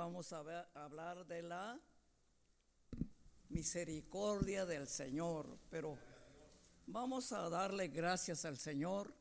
[0.00, 1.78] vamos a, ver- hablar de la
[3.50, 5.98] misericordia del Señor, pero
[6.86, 9.14] vamos a darle gracias al Señor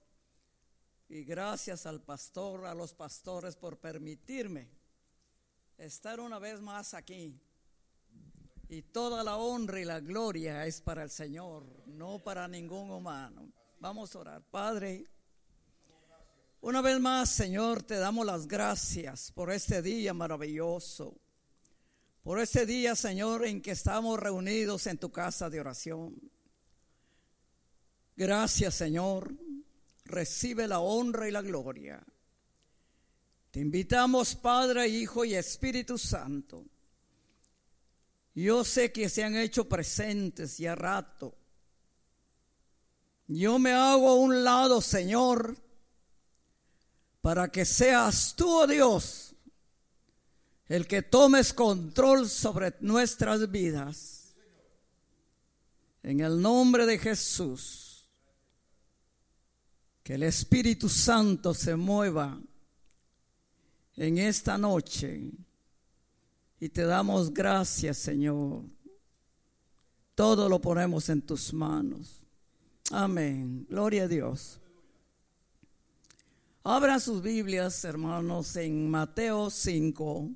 [1.09, 4.69] y gracias al pastor, a los pastores por permitirme
[5.77, 7.37] estar una vez más aquí.
[8.69, 13.51] Y toda la honra y la gloria es para el Señor, no para ningún humano.
[13.81, 14.43] Vamos a orar.
[14.43, 15.09] Padre,
[16.61, 21.15] una vez más, Señor, te damos las gracias por este día maravilloso.
[22.21, 26.15] Por este día, Señor, en que estamos reunidos en tu casa de oración.
[28.15, 29.33] Gracias, Señor.
[30.03, 32.03] Recibe la honra y la gloria.
[33.51, 36.65] Te invitamos, Padre, Hijo y Espíritu Santo.
[38.35, 41.35] Yo sé que se han hecho presentes ya rato.
[43.27, 45.57] Yo me hago a un lado, Señor,
[47.21, 49.35] para que seas tú, oh Dios,
[50.67, 54.35] el que tomes control sobre nuestras vidas.
[56.01, 58.09] En el nombre de Jesús,
[60.01, 62.39] que el Espíritu Santo se mueva
[63.97, 65.31] en esta noche.
[66.59, 68.63] Y te damos gracias, Señor.
[70.15, 72.23] Todo lo ponemos en tus manos.
[72.91, 73.65] Amén.
[73.69, 74.59] Gloria a Dios.
[76.63, 80.29] Abran sus Biblias, hermanos, en Mateo 5.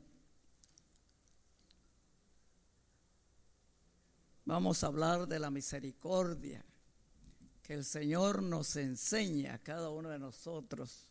[4.46, 6.66] Vamos a hablar de la misericordia
[7.62, 11.08] que el Señor nos enseña a cada uno de nosotros.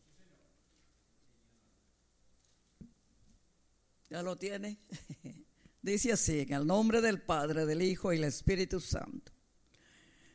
[4.09, 4.79] ¿Ya lo tiene?
[5.83, 9.32] Dice así, en el nombre del Padre, del Hijo y del Espíritu Santo.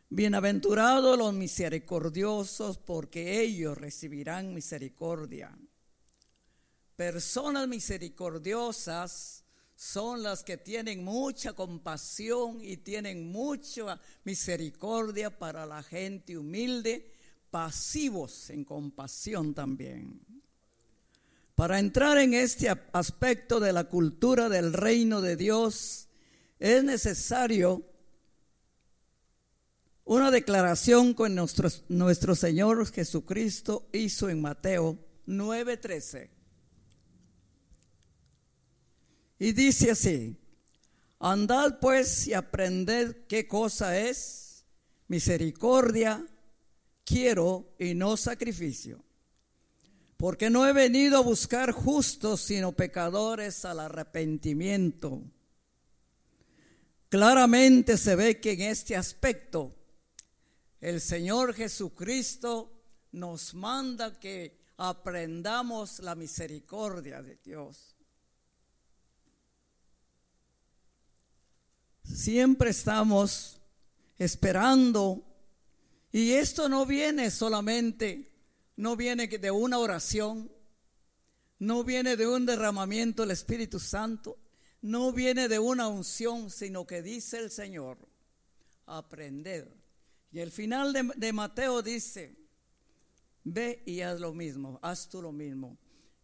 [0.10, 5.54] Bienaventurados los misericordiosos, porque ellos recibirán misericordia.
[6.96, 9.44] Personas misericordiosas
[9.76, 17.12] son las que tienen mucha compasión y tienen mucha misericordia para la gente humilde,
[17.52, 20.22] pasivos en compasión también.
[21.54, 26.08] Para entrar en este aspecto de la cultura del reino de Dios
[26.60, 27.97] es necesario
[30.08, 34.98] una declaración que nuestro, nuestro Señor Jesucristo hizo en Mateo
[35.28, 36.30] 9:13.
[39.40, 40.36] Y dice así,
[41.20, 44.66] andad pues y aprended qué cosa es
[45.08, 46.26] misericordia,
[47.06, 49.04] quiero y no sacrificio
[50.18, 55.22] porque no he venido a buscar justos, sino pecadores al arrepentimiento.
[57.10, 59.77] Claramente se ve que en este aspecto
[60.82, 62.72] el Señor Jesucristo
[63.12, 67.96] nos manda que aprendamos la misericordia de Dios.
[72.04, 73.60] Siempre estamos
[74.18, 75.24] esperando
[76.12, 78.38] y esto no viene solamente
[78.78, 80.52] no viene de una oración,
[81.60, 84.38] no viene de un derramamiento del Espíritu Santo,
[84.82, 87.98] no viene de una unción, sino que dice el Señor,
[88.86, 89.68] aprended.
[90.32, 92.36] Y el final de, Mateo dice,
[93.44, 95.78] ve y haz lo mismo, haz tú lo mismo.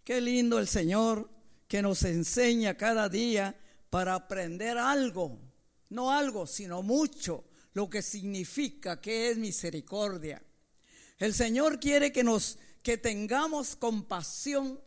[0.03, 1.29] Qué lindo el Señor
[1.67, 3.55] que nos enseña cada día
[3.89, 5.39] para aprender algo,
[5.89, 10.43] no algo, sino mucho, lo que significa que es misericordia.
[11.17, 14.79] El Señor quiere que nos que tengamos compasión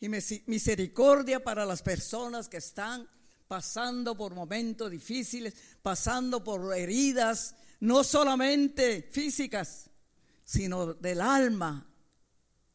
[0.00, 3.08] y misericordia para las personas que están
[3.48, 9.90] pasando por momentos difíciles, pasando por heridas, no solamente físicas,
[10.44, 11.84] sino del alma,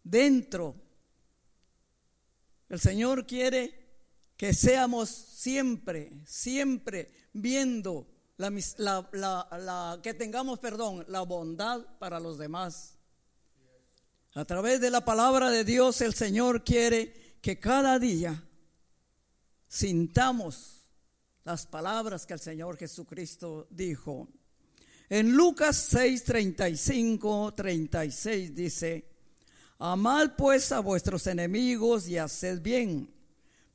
[0.03, 0.75] dentro.
[2.67, 3.87] El Señor quiere
[4.35, 8.51] que seamos siempre, siempre viendo la,
[9.13, 12.97] la, que tengamos, perdón, la bondad para los demás.
[14.33, 18.43] A través de la palabra de Dios, el Señor quiere que cada día
[19.69, 20.81] sintamos
[21.45, 24.27] las palabras que el Señor Jesucristo dijo.
[25.09, 29.05] En Lucas 6, 35, 36 dice,
[29.79, 33.13] Amad pues a vuestros enemigos y haced bien,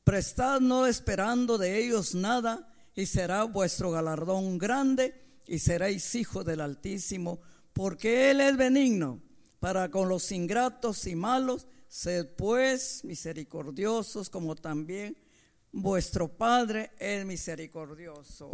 [0.04, 5.14] prestad no esperando de ellos nada, y será vuestro galardón grande,
[5.46, 7.40] y seréis hijos del Altísimo,
[7.72, 9.22] porque Él es benigno.
[9.58, 15.16] Para con los ingratos y malos, sed pues misericordiosos como también
[15.70, 18.50] vuestro Padre es misericordioso.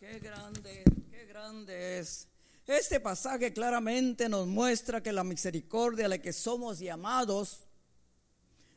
[0.00, 0.84] Qué grande,
[1.26, 2.28] grande es.
[2.66, 7.60] Este pasaje claramente nos muestra que la misericordia a la que somos llamados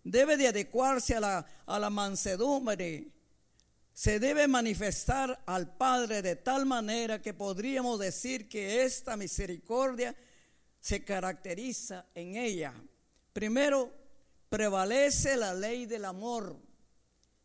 [0.03, 3.07] debe de adecuarse a la, a la mansedumbre.
[3.93, 10.15] Se debe manifestar al Padre de tal manera que podríamos decir que esta misericordia
[10.79, 12.73] se caracteriza en ella.
[13.33, 13.91] Primero,
[14.49, 16.55] prevalece la ley del amor.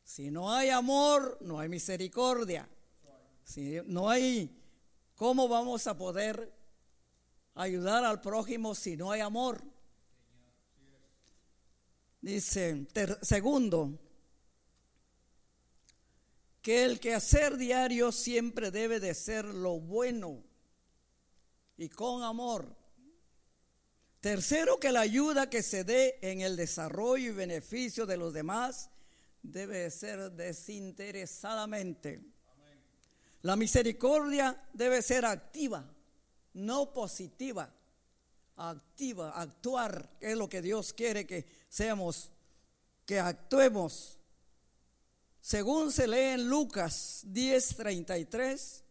[0.02, 2.68] Si no hay amor, no hay misericordia.
[3.44, 4.50] Si no hay,
[5.14, 6.52] ¿cómo vamos a poder
[7.54, 9.62] ayudar al prójimo si no hay amor?
[12.20, 12.86] Dice,
[13.20, 13.98] segundo,
[16.62, 20.42] que el quehacer diario siempre debe de ser lo bueno
[21.76, 22.74] y con amor.
[24.20, 28.88] Tercero, que la ayuda que se dé en el desarrollo y beneficio de los demás
[29.42, 32.33] debe ser desinteresadamente.
[33.44, 35.84] La misericordia debe ser activa,
[36.54, 37.70] no positiva.
[38.56, 42.30] Activa, actuar, es lo que Dios quiere que seamos,
[43.04, 44.18] que actuemos.
[45.42, 48.82] Según se lee en Lucas 10:33,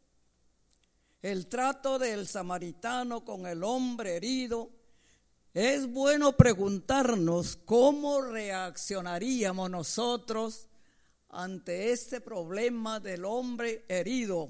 [1.23, 4.69] el trato del samaritano con el hombre herido
[5.56, 10.67] es bueno preguntarnos cómo reaccionaríamos nosotros
[11.33, 14.50] ante este problema del hombre herido.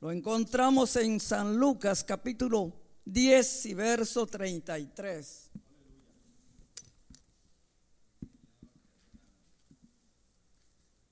[0.00, 2.72] Lo encontramos en San Lucas capítulo
[3.04, 5.50] 10 y verso 33.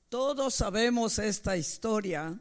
[0.09, 2.39] Todos sabemos esta historia.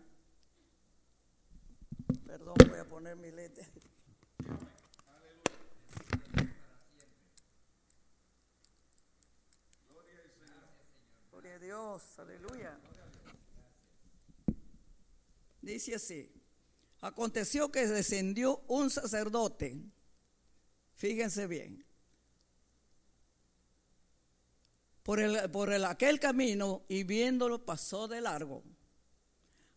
[2.26, 3.66] Perdón, voy a poner mi letra.
[11.60, 12.78] Dios, aleluya.
[15.62, 16.30] Dice así,
[17.02, 19.80] aconteció que descendió un sacerdote,
[20.96, 21.86] fíjense bien,
[25.02, 28.64] por, el, por el, aquel camino y viéndolo pasó de largo.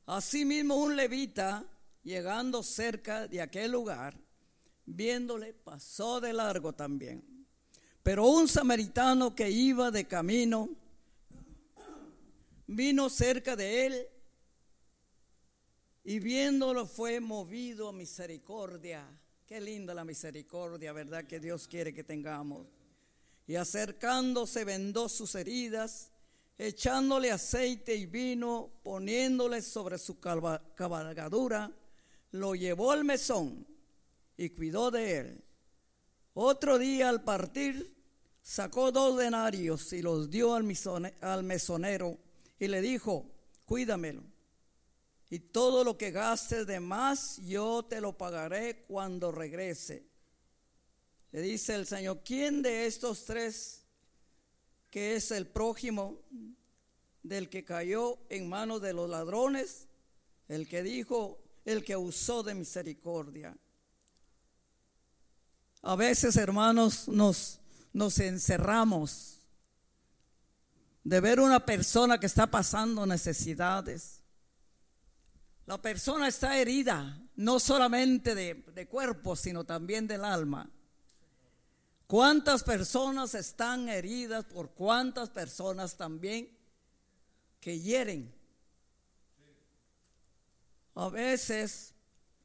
[0.06, 1.64] Asimismo un levita,
[2.02, 4.18] llegando cerca de aquel lugar,
[4.84, 7.46] viéndole pasó de largo también.
[8.02, 10.70] Pero un samaritano que iba de camino,
[12.68, 14.08] vino cerca de él
[16.04, 19.04] y viéndolo fue movido a misericordia.
[19.46, 21.24] Qué linda la misericordia, ¿verdad?
[21.24, 22.66] Que Dios quiere que tengamos.
[23.46, 26.12] Y acercándose vendó sus heridas,
[26.58, 31.72] echándole aceite y vino, poniéndole sobre su cabalgadura,
[32.32, 33.66] lo llevó al mesón
[34.36, 35.44] y cuidó de él.
[36.34, 37.96] Otro día al partir,
[38.42, 40.64] sacó dos denarios y los dio al,
[41.42, 42.18] mesonero
[42.58, 43.30] y le dijo,
[43.64, 44.22] cuídamelo.
[45.30, 50.06] Y todo lo que gastes de más, yo te lo pagaré cuando regrese.
[51.32, 53.84] Le dice el Señor, ¿quién de estos tres
[54.90, 56.22] que es el prójimo
[57.22, 59.86] del que cayó en manos de los ladrones?
[60.48, 63.54] El que dijo, el que usó de misericordia.
[65.82, 67.60] A veces, hermanos, nos,
[67.92, 69.37] nos encerramos
[71.04, 74.22] de ver una persona que está pasando necesidades.
[75.66, 80.70] La persona está herida, no solamente de, cuerpo, sino también del alma.
[82.06, 86.56] ¿Cuántas personas están heridas por cuántas personas también
[87.60, 88.34] que hieren?
[90.94, 91.94] A veces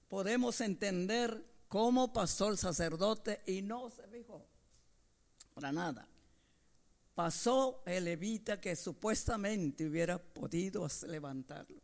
[0.09, 4.45] podemos entender cómo pasó el sacerdote y no se dijo
[5.53, 6.07] para nada
[7.15, 11.81] pasó el levita que supuestamente hubiera podido levantarlo.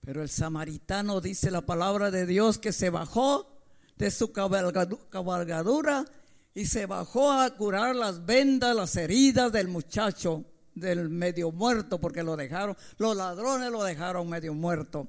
[0.00, 3.60] Pero el samaritano dice la palabra de Dios que se bajó
[3.96, 6.06] de su cabalgadura
[6.54, 12.22] y se bajó a curar las vendas, las heridas del muchacho, del medio muerto, porque
[12.22, 15.06] lo dejaron, los ladrones lo dejaron medio muerto.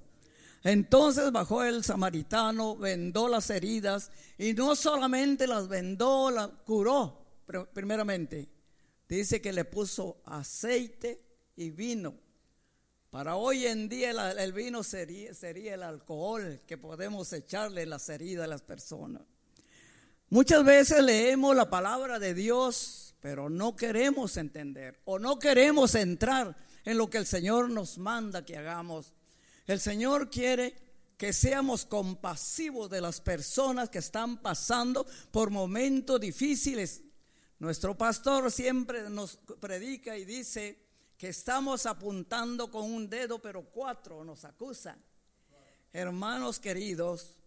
[0.64, 7.21] Entonces bajó el samaritano, vendó las heridas y no solamente las vendó, las curó,
[7.74, 8.50] primeramente,
[9.08, 11.22] dice que le puso aceite
[11.56, 12.16] y vino.
[13.10, 18.46] Para hoy en día el, vino sería, sería el alcohol que podemos echarle las heridas
[18.46, 19.24] a las personas.
[20.30, 26.56] Muchas veces leemos la palabra de Dios, pero no queremos entender o no queremos entrar
[26.86, 29.14] en lo que el Señor nos manda que hagamos.
[29.68, 30.74] El Señor quiere
[31.18, 37.04] que seamos compasivos de las personas que están pasando por momentos difíciles
[37.62, 40.80] nuestro pastor siempre nos predica y dice
[41.16, 45.00] que estamos apuntando con un dedo, pero cuatro nos acusan.
[45.94, 47.38] Hermanos queridos,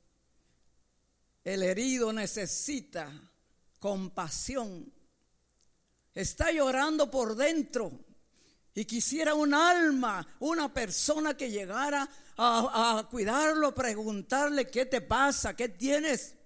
[1.42, 3.10] el herido necesita
[3.80, 4.92] compasión,
[6.14, 7.90] está llorando por dentro
[8.72, 15.70] y quisiera un alma, una persona que llegara a, cuidarlo, preguntarle qué te pasa, qué
[15.70, 16.36] tienes.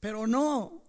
[0.00, 0.83] Pero no,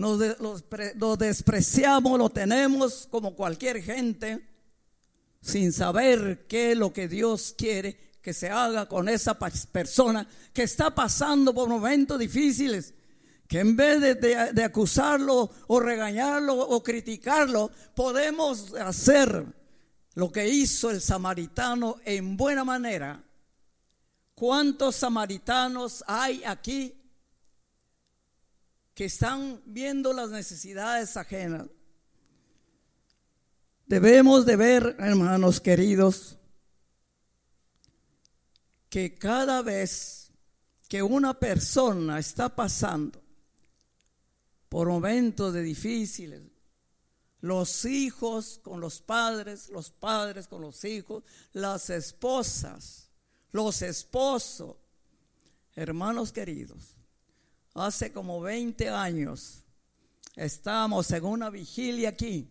[0.00, 0.64] nos,
[0.96, 4.46] lo despreciamos, lo tenemos como cualquier gente,
[5.40, 10.62] sin saber qué es lo que Dios quiere que se haga con esa persona que
[10.62, 12.94] está pasando por momentos difíciles
[13.50, 19.44] que en vez de, acusarlo o regañarlo o criticarlo, podemos hacer
[20.14, 23.24] lo que hizo el samaritano en buena manera.
[24.36, 26.94] ¿Cuántos samaritanos hay aquí
[28.94, 31.68] que están viendo las necesidades ajenas?
[33.86, 36.38] Debemos de ver, hermanos queridos,
[38.88, 40.30] que cada vez
[40.88, 43.22] que una persona está pasando
[44.68, 46.42] por momentos difíciles.
[47.40, 53.08] Los hijos con los padres, los padres con los hijos, las esposas,
[53.52, 54.76] los esposos.
[55.74, 56.96] Hermanos queridos,
[57.74, 59.64] hace como 20 años
[60.36, 62.48] estábamos en una vigilia aquí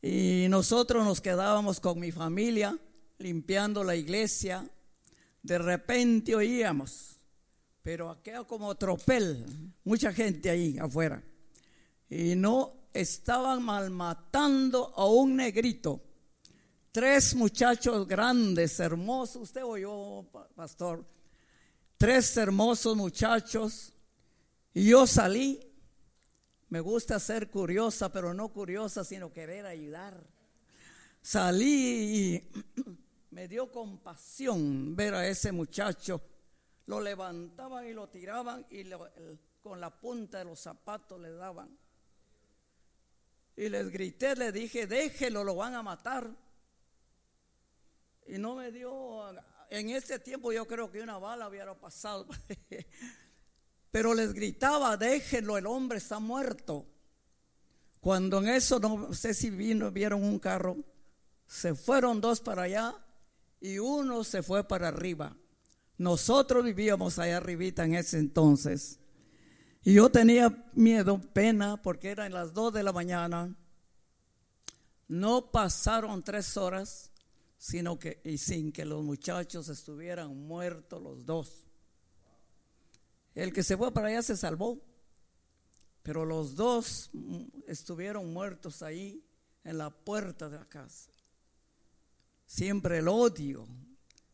[0.00, 2.76] y nosotros nos quedábamos con mi familia
[3.18, 4.68] limpiando la iglesia.
[5.42, 7.12] De repente oíamos
[7.82, 9.44] pero aquello como tropel,
[9.84, 11.22] mucha gente ahí afuera.
[12.08, 16.00] Y no estaban malmatando a un negrito.
[16.92, 21.04] Tres muchachos grandes, hermosos, usted oyó, pastor,
[22.02, 23.92] tres hermosos muchachos.
[24.74, 25.60] Y yo salí,
[26.68, 30.20] me gusta ser curiosa, pero no curiosa, sino querer ayudar.
[31.20, 32.50] Salí y
[33.30, 36.20] me dio compasión ver a ese muchacho
[36.86, 38.82] lo levantaban y lo tiraban y
[39.62, 41.78] con la punta de los zapatos le daban.
[43.54, 46.28] Y les grité, le dije, déjelo, lo van a matar.
[48.26, 49.32] Y no me dio,
[49.72, 52.26] en ese tiempo yo creo que una bala hubiera pasado.
[53.90, 56.86] Pero les gritaba, déjelo, el hombre está muerto.
[57.98, 60.76] Cuando en eso, no sé si vino, vieron un carro,
[61.46, 62.94] se fueron dos para allá
[63.60, 65.36] y uno se fue para arriba.
[65.96, 68.98] Nosotros vivíamos allá arribita en ese entonces.
[69.84, 73.56] Y yo tenía miedo, pena, porque eran las dos de la mañana.
[75.08, 77.11] No pasaron tres horas,
[77.62, 81.64] sino que, y sin que los muchachos estuvieran muertos los dos.
[83.36, 84.80] El que se fue para allá se salvó,
[86.02, 87.12] pero los dos
[87.68, 89.24] estuvieron muertos ahí
[89.62, 91.12] en la puerta de la casa.
[92.46, 93.64] Siempre el odio,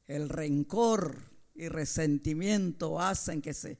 [0.06, 1.18] el rencor,
[1.54, 3.78] y resentimiento hacen que se,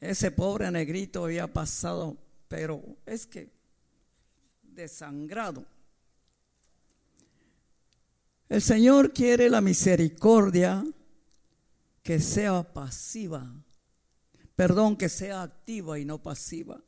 [0.00, 2.16] ese pobre negrito había pasado,
[2.48, 3.52] pero es que
[4.62, 5.66] desangrado.
[8.48, 10.82] El Señor quiere la misericordia
[12.02, 13.46] que sea pasiva,
[14.56, 16.82] perdón, que sea activa y no pasiva.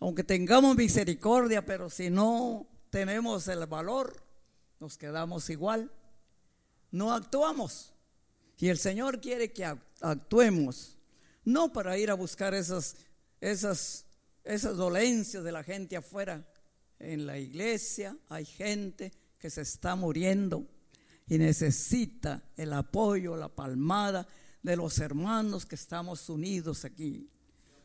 [0.00, 4.20] Aunque tengamos misericordia, pero si no tenemos el valor,
[4.80, 5.92] nos quedamos igual,
[6.90, 7.92] no actuamos.
[8.58, 9.64] Y el Señor quiere que
[10.00, 10.98] actuemos,
[11.44, 12.96] no para ir a buscar esas,
[13.40, 14.06] esas,
[14.42, 16.44] esas dolencias de la gente afuera.
[16.98, 20.66] En la iglesia hay gente que se está muriendo
[21.28, 24.26] y necesita el apoyo, la palmada
[24.62, 27.28] de los hermanos que estamos unidos aquí.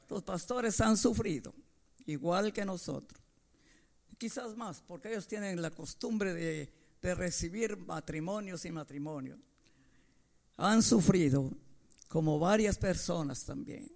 [0.10, 1.54] Los pastores han sufrido,
[2.06, 3.22] igual que nosotros.
[4.18, 9.38] Quizás más, porque ellos tienen la costumbre de, recibir matrimonios y matrimonios
[10.56, 11.52] han sufrido,
[12.08, 13.92] como varias personas también.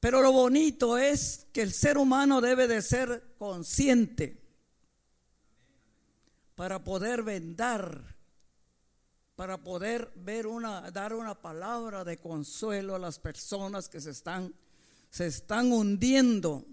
[0.00, 4.45] Pero lo bonito es que el ser humano debe de ser consciente
[6.56, 8.16] para poder vendar,
[9.36, 14.52] para poder ver una, dar una palabra de consuelo a las personas que se están,
[15.10, 16.64] se están hundiendo.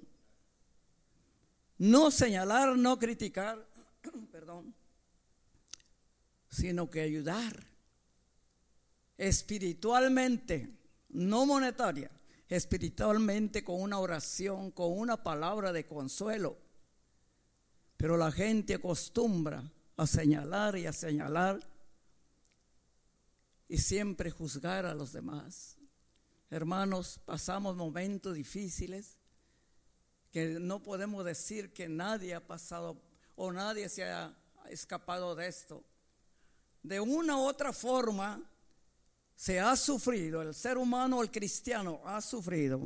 [1.77, 3.67] No señalar, no criticar,
[4.31, 4.73] perdón,
[6.49, 7.67] sino que ayudar
[9.17, 10.69] espiritualmente,
[11.09, 12.09] no monetaria,
[12.47, 16.57] espiritualmente con una oración, con una palabra de consuelo.
[18.03, 19.63] Pero la gente acostumbra
[19.95, 21.57] a señalar y a señalar
[23.69, 25.77] y siempre juzgar a los demás.
[26.49, 29.17] Hermanos, pasamos momentos difíciles
[30.33, 33.01] que no podemos decir que nadie ha pasado
[33.37, 34.37] o nadie se ha
[34.69, 35.81] escapado de esto.
[36.81, 38.43] De una u otra forma,
[39.33, 42.85] se ha sufrido, el ser humano, el cristiano, ha sufrido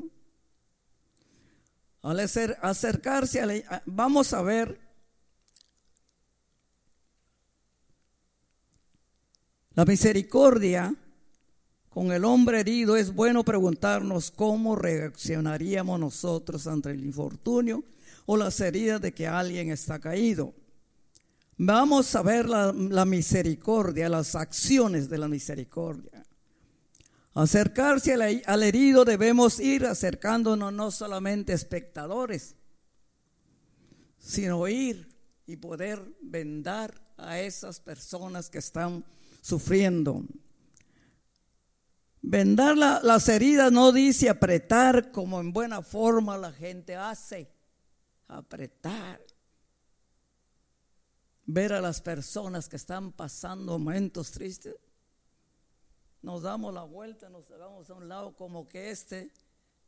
[2.04, 4.87] Al acercarse, a vamos a ver
[9.78, 10.92] la misericordia
[11.88, 12.98] con el hombre herido.
[12.98, 17.84] Es bueno preguntarnos cómo reaccionaríamos nosotros ante el infortunio
[18.26, 20.52] o las heridas de que alguien está caído.
[21.58, 26.26] Vamos a ver la, misericordia, las acciones de la misericordia.
[27.36, 32.56] Acercarse al, herido debemos ir acercándonos no solamente espectadores,
[34.18, 35.08] sino ir
[35.46, 39.04] y poder vendar a esas personas que están
[39.48, 40.26] sufriendo.
[42.22, 47.50] Vendar las heridas no dice apretar como en buena forma la gente hace.
[48.28, 49.22] Apretar
[51.46, 54.76] ver a las personas que están pasando momentos tristes,
[56.22, 59.32] nos damos la vuelta, nos damos a un lado como que este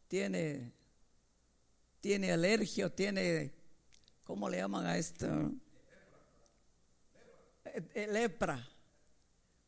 [0.08, 0.72] tiene,
[2.00, 3.52] tiene alergia, tiene,
[4.24, 5.28] ¿cómo le llaman a esto?
[7.66, 8.66] Eh, lepra.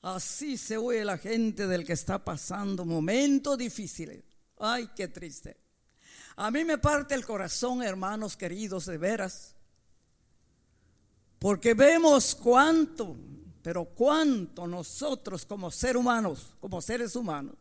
[0.01, 4.23] Así se oye la gente del que está pasando momentos difíciles.
[4.57, 5.57] Ay, qué triste.
[6.35, 9.55] A mí me parte el corazón, hermanos queridos, de veras
[11.41, 13.17] porque vemos cuánto,
[13.63, 17.55] pero cuánto nosotros como seres humanos, como seres humanos,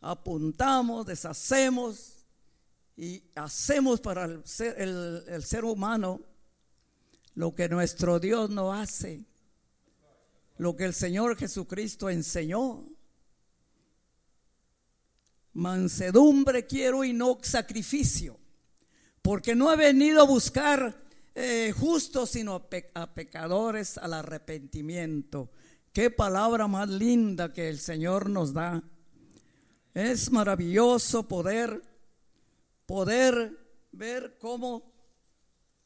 [0.00, 2.26] apuntamos, deshacemos
[2.96, 6.20] y hacemos para el ser, el ser humano
[7.36, 9.24] lo que nuestro Dios no hace,
[10.58, 12.86] lo que el Señor Jesucristo enseñó.
[15.54, 18.38] Mansedumbre quiero y no sacrificio,
[19.20, 21.02] porque no he venido a buscar
[21.34, 25.50] eh, justos, sino a, pecadores al arrepentimiento.
[25.92, 28.82] Qué palabra más linda que el Señor nos da.
[29.94, 31.82] Es maravilloso poder,
[32.86, 33.58] poder
[33.92, 34.90] ver cómo,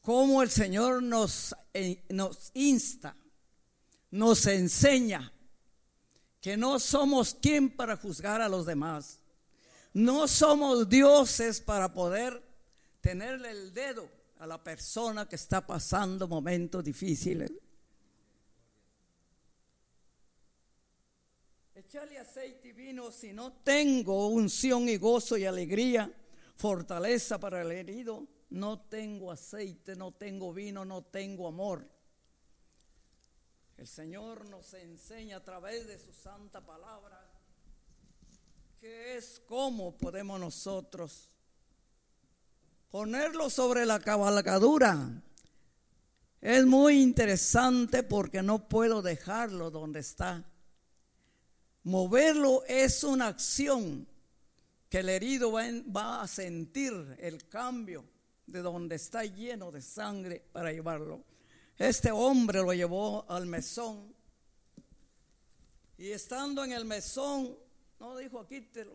[0.01, 3.17] cómo el Señor nos, eh, nos insta,
[4.11, 5.31] nos enseña
[6.41, 9.19] que no somos quien para juzgar a los demás.
[9.93, 12.41] No somos dioses para poder
[13.01, 17.51] tenerle el dedo a la persona que está pasando momentos difíciles.
[21.73, 26.11] Echarle aceite y vino si no tengo unción y gozo y alegría,
[26.55, 28.27] fortaleza para el herido.
[28.49, 31.87] No tengo aceite, no tengo vino, no tengo amor.
[33.77, 37.23] El Señor nos enseña a través de su santa palabra
[38.79, 41.37] que es cómo podemos nosotros
[42.89, 45.21] ponerlo sobre la cabalgadura.
[46.41, 50.43] Es muy interesante porque no puedo dejarlo donde está.
[51.83, 54.07] Moverlo es una acción
[54.89, 58.05] que el herido va, a sentir el cambio
[58.45, 61.23] de donde está lleno de sangre para llevarlo.
[61.77, 64.15] Este hombre lo llevó al mesón
[65.97, 67.57] y estando en el mesón,
[67.99, 68.87] no dijo aquí te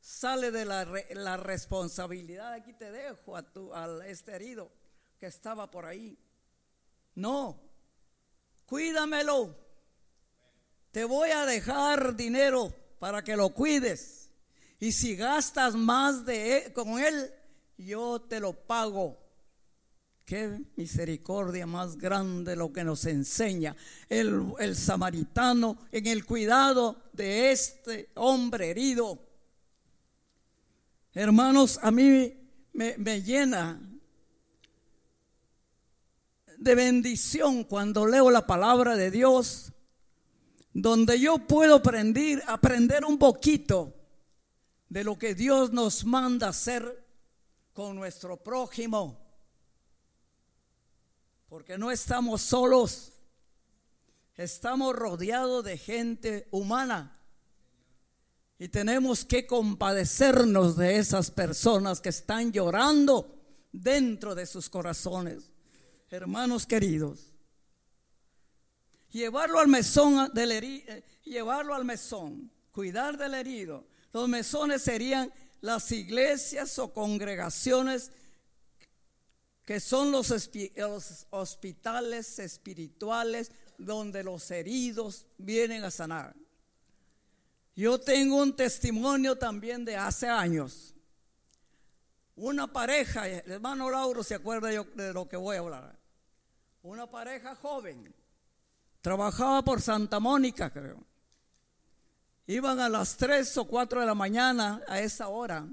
[0.00, 2.54] sale de la, la, responsabilidad.
[2.54, 4.72] Aquí te dejo a, tu, a este herido
[5.18, 6.18] que estaba por ahí.
[7.14, 7.60] No,
[8.64, 9.54] cuídamelo.
[10.90, 14.30] Te voy a dejar dinero para que lo cuides.
[14.78, 17.32] Y si gastas más de e, con él,
[17.76, 19.19] yo te lo pago.
[20.30, 23.74] Qué misericordia más grande lo que nos enseña
[24.08, 29.30] el, el samaritano en el cuidado de este hombre herido
[31.12, 32.32] Hermanos, a mí
[32.72, 33.80] me, llena
[36.56, 39.72] de bendición cuando leo la palabra de Dios,
[40.72, 43.92] donde yo puedo aprender, aprender un poquito
[44.88, 47.04] de lo que Dios nos manda hacer
[47.72, 49.29] con nuestro prójimo.
[51.50, 53.12] Porque no estamos solos,
[54.36, 57.20] estamos rodeados de gente humana
[58.56, 63.36] y tenemos que compadecernos de esas personas que están llorando
[63.72, 65.50] dentro de sus corazones.
[66.08, 67.34] Hermanos queridos,
[69.10, 73.88] llevarlo al mesón del eh, llevarlo al mesón, cuidar del herido.
[74.12, 75.32] Los mesones serían
[75.62, 78.12] las iglesias o congregaciones
[79.70, 80.32] que son los,
[81.30, 86.34] hospitales espirituales donde los heridos vienen a sanar.
[87.76, 90.92] Yo tengo un testimonio también de hace años.
[92.34, 95.96] Una pareja, el hermano Lauro se acuerda de lo que voy a hablar.
[96.82, 98.12] Una pareja joven,
[99.00, 101.00] trabajaba por Santa Mónica, creo.
[102.48, 105.64] Iban a las 3 o 4 de la mañana a esa hora.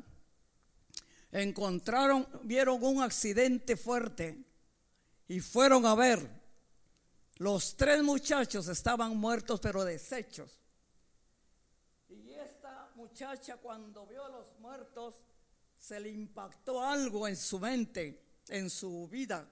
[1.31, 4.37] Encontraron, vieron un accidente fuerte
[5.27, 6.29] y fueron a ver.
[7.37, 10.59] Los tres muchachos estaban muertos pero deshechos.
[12.09, 15.15] Y esta muchacha cuando vio a los muertos
[15.77, 19.47] se le impactó algo en su mente, en su vida,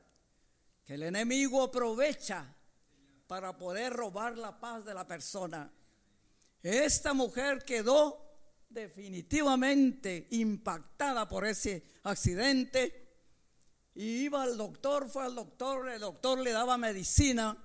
[0.84, 2.54] que el enemigo aprovecha
[3.28, 5.72] para poder robar la paz de la persona.
[6.64, 8.25] Esta mujer quedó
[8.76, 13.06] definitivamente impactada por ese accidente
[13.96, 17.58] y iba al doctor, fue al doctor, el doctor le daba medicina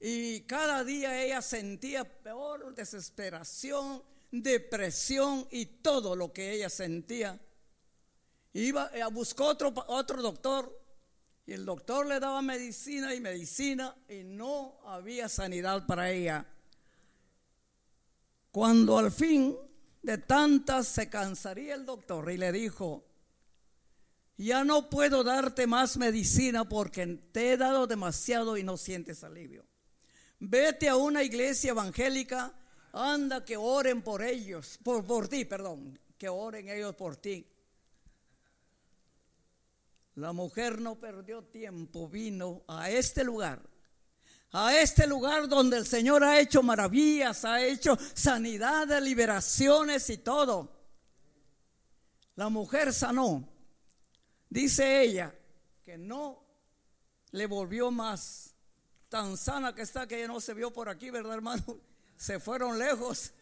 [0.00, 7.38] y cada día ella sentía peor desesperación, depresión y todo lo que ella sentía.
[8.54, 10.74] Iba, eh, buscó otro, otro doctor
[11.44, 16.46] y el doctor le daba medicina y medicina y no había sanidad para ella.
[18.50, 19.56] Cuando al fin
[20.02, 23.04] de tantas se cansaría el doctor y le dijo,
[24.36, 29.66] ya no puedo darte más medicina porque te he dado demasiado y no sientes alivio.
[30.38, 32.54] Vete a una iglesia evangélica,
[32.92, 37.46] anda que oren por ellos, por, por ti, perdón, que oren ellos por ti.
[40.14, 43.69] La mujer no perdió tiempo, vino a este lugar,
[44.52, 50.80] a este lugar donde el Señor ha hecho maravillas, ha hecho sanidades, liberaciones y todo.
[52.36, 53.48] La mujer sanó.
[54.48, 55.32] Dice ella
[55.84, 56.42] que no
[57.30, 58.54] le volvió más.
[59.08, 61.62] Tan sana que está que ella no se vio por aquí, ¿verdad, hermano?
[62.16, 63.32] Se fueron lejos.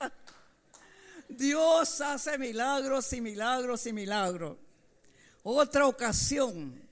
[1.28, 4.58] Dios hace milagros y milagros y milagros.
[5.44, 6.87] Otra ocasión.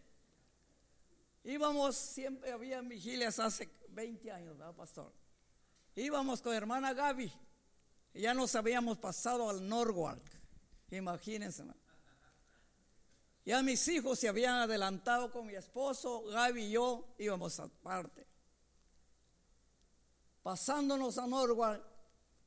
[1.47, 5.13] Íbamos, siempre había vigilias hace 20 años, ¿verdad, pastor?
[5.95, 7.33] Íbamos con hermana Gaby.
[8.15, 10.25] Y ya nos habíamos pasado al Norwalk.
[10.91, 11.63] Imagínense.
[13.45, 18.27] Ya mis hijos se habían adelantado con mi esposo, Gaby y yo íbamos aparte.
[20.43, 21.81] Pasándonos a Norwalk,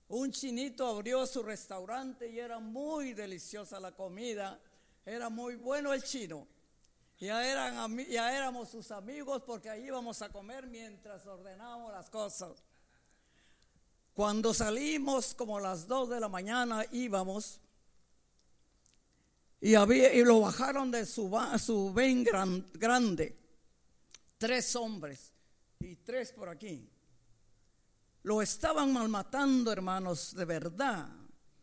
[0.10, 4.60] un chinito abrió su restaurante y era muy deliciosa la comida
[5.06, 6.48] era muy bueno el chino.
[7.20, 12.64] Ya, eran, ya éramos sus amigos porque ahí íbamos a comer mientras ordenábamos las cosas.
[14.14, 17.60] Cuando salimos como las dos de la mañana íbamos
[19.60, 21.30] y, había, y lo bajaron de su,
[21.62, 23.36] su ven grande.
[24.38, 25.34] Tres hombres
[25.80, 26.90] y tres por aquí.
[28.24, 31.10] Lo estaban malmatando, hermanos, de verdad.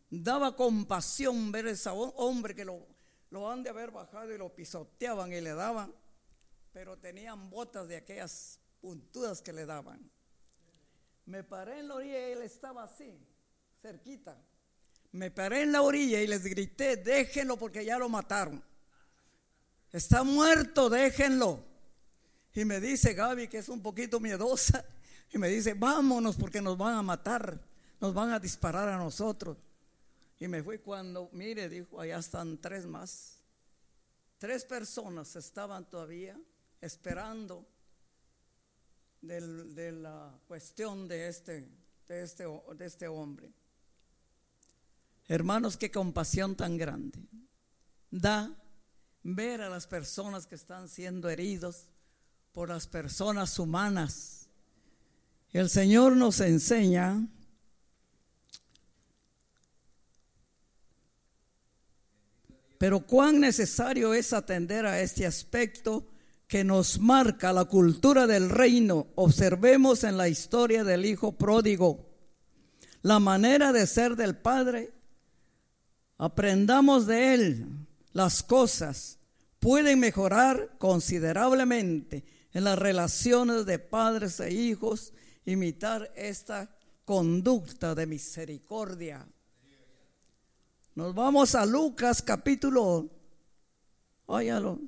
[0.09, 2.96] Daba compasión ver a ese hombre que lo
[3.29, 5.93] lo han de haber bajado y lo pisoteaban y le daban,
[6.71, 10.09] pero tenían botas de aquellas puntudas que le daban.
[11.25, 13.19] Me paré en la orilla y él estaba así,
[13.81, 14.37] cerquita.
[15.11, 18.63] Me paré en la orilla y les grité, déjenlo porque ya lo mataron.
[19.91, 21.63] Está muerto, déjenlo.
[22.53, 24.83] Y me dice Gaby, que es un poquito miedosa,
[25.31, 27.59] y me dice, vámonos porque nos van a matar,
[27.99, 29.57] nos van a disparar a nosotros.
[30.39, 33.39] Y me fui cuando, mire, dijo, allá están tres más.
[34.37, 36.39] Tres personas estaban todavía
[36.79, 37.67] esperando
[39.21, 41.67] de la cuestión de este,
[42.07, 42.45] de, este,
[42.75, 43.51] de este hombre.
[45.27, 47.19] Hermanos, qué compasión tan grande.
[48.11, 48.55] Da
[49.23, 51.89] ver a las personas que están siendo heridos
[52.53, 54.47] por las personas humanas.
[55.51, 57.27] El Señor nos enseña
[62.77, 66.05] Pero cuán necesario es atender a este aspecto
[66.47, 69.07] que nos marca la cultura del reino.
[69.15, 72.07] Observemos en la historia del Hijo pródigo
[73.01, 74.91] la manera de ser del Padre.
[76.17, 77.65] Aprendamos de Él
[78.13, 79.19] las cosas.
[79.59, 85.13] Pueden mejorar considerablemente en las relaciones de padres e hijos,
[85.45, 89.27] imitar esta conducta de misericordia.
[90.97, 93.07] Nos vamos a Lucas capítulo,
[94.25, 94.79] óyalo.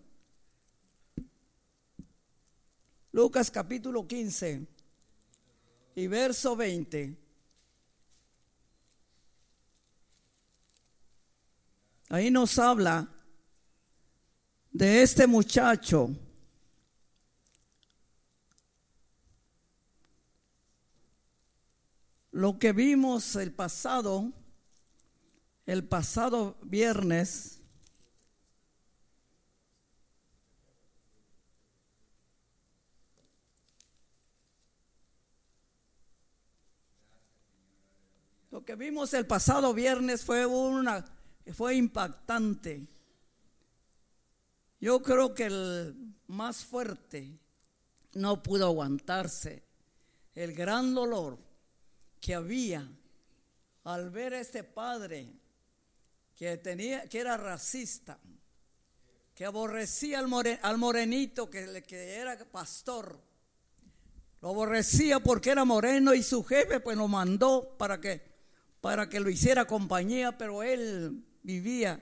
[3.11, 4.65] Lucas capítulo 15
[5.93, 7.15] y verso 20.
[12.09, 13.07] Ahí nos habla
[14.71, 16.09] de este muchacho.
[22.31, 24.38] Lo que vimos el pasado
[25.69, 27.61] el pasado viernes
[38.49, 41.05] Lo que vimos el pasado viernes fue una
[41.53, 42.87] fue impactante.
[44.81, 47.37] Yo creo que el más fuerte
[48.13, 49.63] no pudo aguantarse
[50.33, 51.37] el gran dolor
[52.19, 52.89] que había
[53.83, 55.38] al ver a este padre
[56.39, 58.17] que tenía que era racista,
[59.35, 63.21] que aborrecía al, morenito que, que era pastor.
[64.39, 68.29] Lo aborrecía porque era moreno y su jefe pues lo mandó para que
[68.79, 72.01] para que lo hiciera compañía, pero él vivía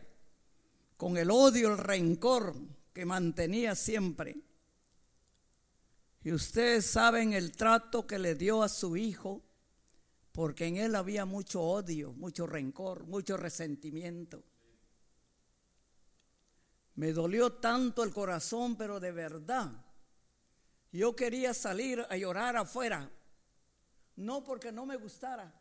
[0.96, 2.54] con el odio, el rencor
[2.94, 4.38] que mantenía siempre.
[6.24, 9.42] Y ustedes saben el trato que le dio a su hijo,
[10.38, 14.44] porque en él había mucho odio, mucho rencor, mucho resentimiento.
[16.94, 19.72] Me dolió tanto el corazón, pero de verdad,
[20.92, 23.10] yo quería salir a llorar afuera,
[24.18, 25.52] no porque no me gustara,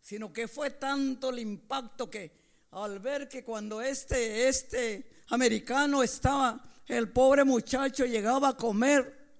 [0.00, 2.32] sino que fue tanto el impacto que
[2.70, 9.34] al ver que cuando este, este americano estaba, el pobre muchacho llegaba a comer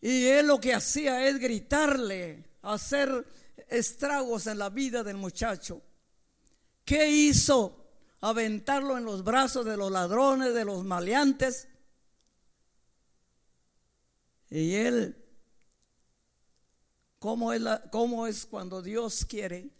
[0.00, 3.24] y él lo que hacía es gritarle, hacer
[3.68, 5.82] estragos en la vida del muchacho.
[6.84, 7.84] ¿Qué hizo?
[8.20, 11.68] Aventarlo en los brazos de los ladrones, de los maleantes.
[14.50, 15.16] Y él,
[17.18, 17.52] ¿cómo
[18.26, 19.70] es, cuando Dios quiere?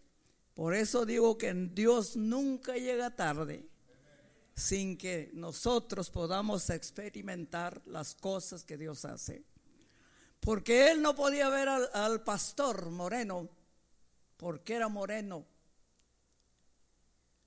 [0.54, 3.68] Por eso digo que Dios nunca llega tarde
[4.54, 9.44] sin que nosotros podamos experimentar las cosas que Dios hace.
[10.40, 13.48] Porque él no podía ver al, pastor moreno,
[14.36, 15.46] porque era moreno.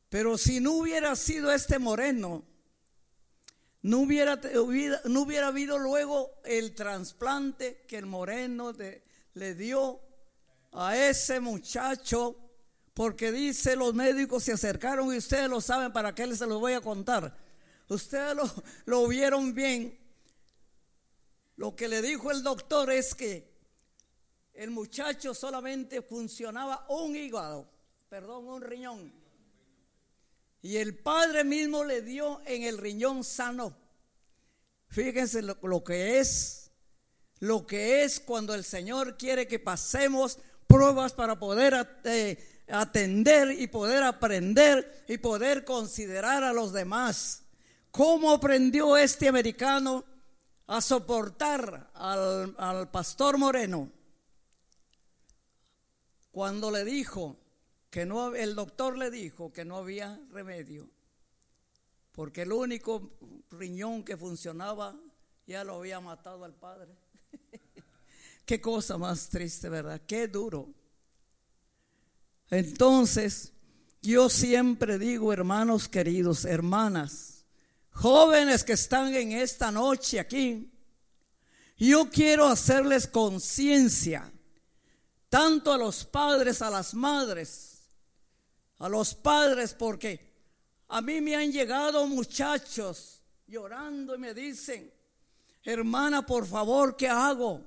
[0.10, 2.44] Pero si no hubiera sido este moreno,
[3.82, 4.40] no hubiera,
[5.06, 8.74] no hubiera habido luego el trasplante que el moreno
[9.34, 10.02] le dio
[10.72, 12.36] a ese muchacho
[12.94, 16.60] porque dice los médicos se acercaron y ustedes lo saben, ¿para qué les se los
[16.60, 17.38] voy a contar?
[17.88, 18.44] Ustedes lo,
[18.86, 19.98] lo vieron bien.
[21.56, 23.49] Lo que le dijo el doctor es que
[24.60, 27.66] el muchacho solamente funcionaba un hígado,
[28.10, 29.14] perdón, un riñón.
[30.62, 33.74] Y el padre mismo le dio en el riñón sano.
[34.90, 36.72] Fíjense lo, que es,
[37.40, 43.68] lo que es cuando el Señor quiere que pasemos pruebas para poder eh, atender y
[43.68, 47.44] poder aprender y poder considerar a los demás.
[47.92, 50.04] ¿Cómo aprendió este americano
[50.68, 53.90] a soportar al, pastor Moreno?
[56.40, 57.38] Cuando le dijo
[57.90, 60.90] que no, el doctor le dijo que no había remedio,
[62.14, 63.12] porque el único
[63.52, 64.98] riñón que funcionaba
[65.46, 66.96] ya lo había matado al padre.
[68.46, 70.02] Qué cosa más triste, ¿verdad?
[70.08, 70.70] Qué duro.
[72.50, 73.52] Entonces,
[74.02, 77.44] yo siempre digo, hermanos queridos, hermanas,
[77.92, 80.72] jóvenes que están en esta noche aquí,
[81.78, 84.32] yo quiero hacerles conciencia,
[85.30, 87.84] tanto a los padres, a las madres,
[88.80, 90.34] a los padres, porque
[90.90, 94.92] a mí me han llegado muchachos llorando y me dicen,
[95.64, 97.64] hermana, por favor, ¿qué hago?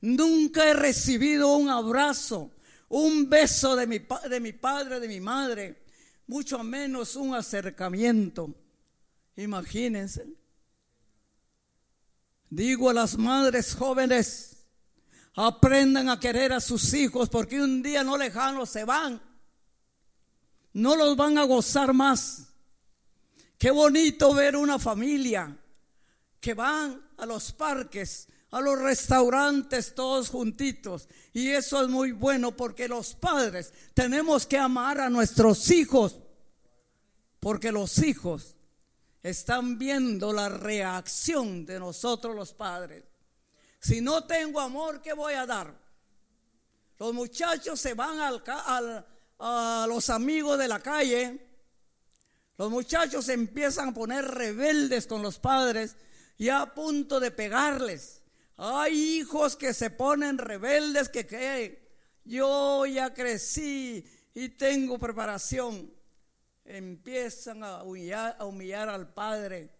[0.00, 2.52] Nunca he recibido un abrazo
[2.88, 5.82] un beso de mi, de mi padre, de mi madre,
[6.26, 8.54] mucho menos un acercamiento.
[9.36, 10.26] Imagínense.
[12.48, 14.55] Digo a las madres jóvenes,
[15.36, 19.20] aprendan a querer a sus hijos porque un día no lejano se van.
[20.72, 22.48] No los van a gozar más.
[23.58, 25.56] Qué bonito ver una familia
[26.40, 31.08] que van a los parques a los restaurantes todos juntitos.
[31.32, 36.20] Y eso es muy bueno porque los padres tenemos que amar a nuestros hijos.
[37.40, 38.56] Porque los hijos
[39.22, 43.04] están viendo la reacción de nosotros los padres.
[43.86, 45.72] Si no tengo amor, ¿qué voy a dar?
[46.98, 48.42] Los muchachos se van al,
[49.38, 51.38] a los amigos de la calle.
[52.58, 55.94] Los muchachos empiezan a poner rebeldes con los padres
[56.36, 58.22] ya a punto de pegarles.
[58.56, 61.78] Hay hijos que se ponen rebeldes que creen,
[62.24, 65.94] yo ya crecí y tengo preparación.
[66.64, 69.75] Empiezan a humillar al padre.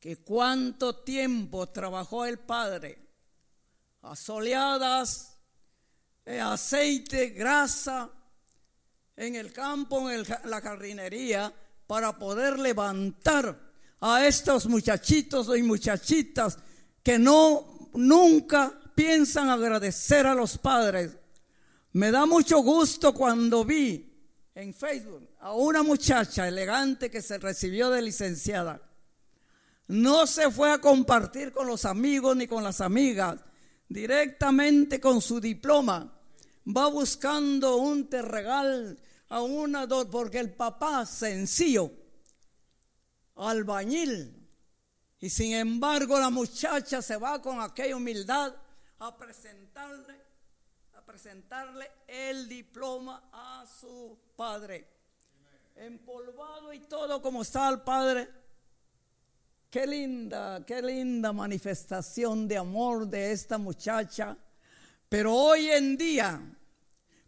[0.00, 2.98] Que cuánto tiempo trabajó el padre.
[4.02, 5.36] Asoleadas,
[6.24, 8.10] eh, aceite, grasa,
[9.16, 11.52] en el campo, en la jardinería,
[11.86, 13.58] para poder levantar
[14.00, 16.58] a estos muchachitos y muchachitas
[17.02, 21.16] que no nunca piensan agradecer a los padres.
[21.92, 24.04] Me da mucho gusto cuando vi
[24.54, 28.80] en Facebook a una muchacha elegante que se recibió de licenciada
[29.88, 33.40] No se fue a compartir con los amigos ni con las amigas,
[33.88, 36.12] directamente con su diploma.
[36.66, 38.98] Va buscando un terregal
[39.30, 41.90] a una, dos, porque el papá sencillo,
[43.36, 44.46] albañil,
[45.20, 48.54] y sin embargo la muchacha se va con aquella humildad
[48.98, 50.20] a presentarle,
[50.96, 54.86] a presentarle el diploma a su padre.
[55.76, 58.37] Empolvado y todo como está el padre.
[59.70, 64.34] Qué linda, qué linda manifestación de amor de esta muchacha.
[65.10, 66.40] Pero hoy en día,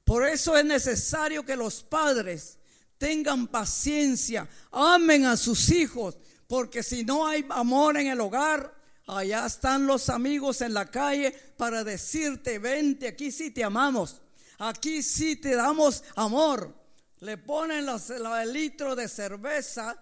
[0.05, 2.59] por eso es necesario que los padres
[2.97, 8.75] tengan paciencia, amen a sus hijos, porque si no hay amor en el hogar,
[9.07, 14.23] allá están los amigos en la calle para decirte, vente, aquí sí te amamos,
[14.57, 16.75] aquí sí te damos amor.
[17.19, 19.95] Le ponen el litro de cerveza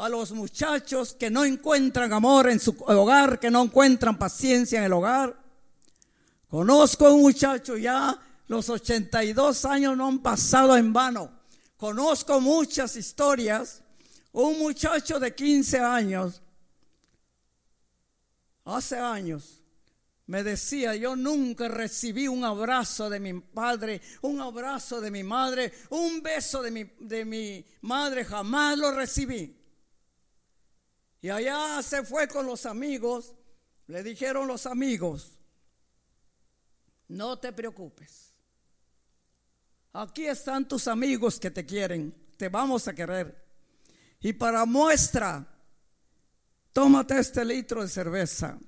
[0.00, 4.86] a los muchachos que no encuentran amor en su hogar, que no encuentran paciencia en
[4.86, 5.38] el hogar.
[6.48, 11.30] Conozco a un muchacho ya, los 82 años no han pasado en vano.
[11.76, 13.82] Conozco muchas historias
[14.32, 16.40] un muchacho de 15 años,
[18.64, 19.60] hace años,
[20.26, 25.72] me decía, yo nunca recibí un abrazo de mi padre, un abrazo de mi madre,
[25.90, 29.59] un beso de mi, de mi madre, jamás lo recibí.
[31.20, 33.34] Y allá se fue con los amigos,
[33.86, 35.38] le dijeron los amigos,
[37.08, 38.32] no te preocupes,
[39.92, 43.44] aquí están tus amigos que te quieren, te vamos a querer.
[44.20, 45.46] Y para muestra,
[46.72, 48.58] tómate este litro de cerveza.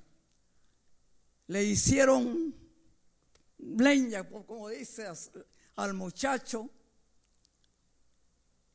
[1.47, 2.55] Le hicieron
[3.57, 5.07] leña, como dice
[5.75, 6.69] al muchacho.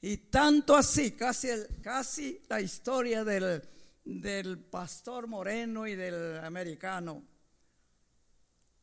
[0.01, 1.49] Y tanto así, casi,
[1.83, 7.25] casi la historia del, pastor moreno y del americano.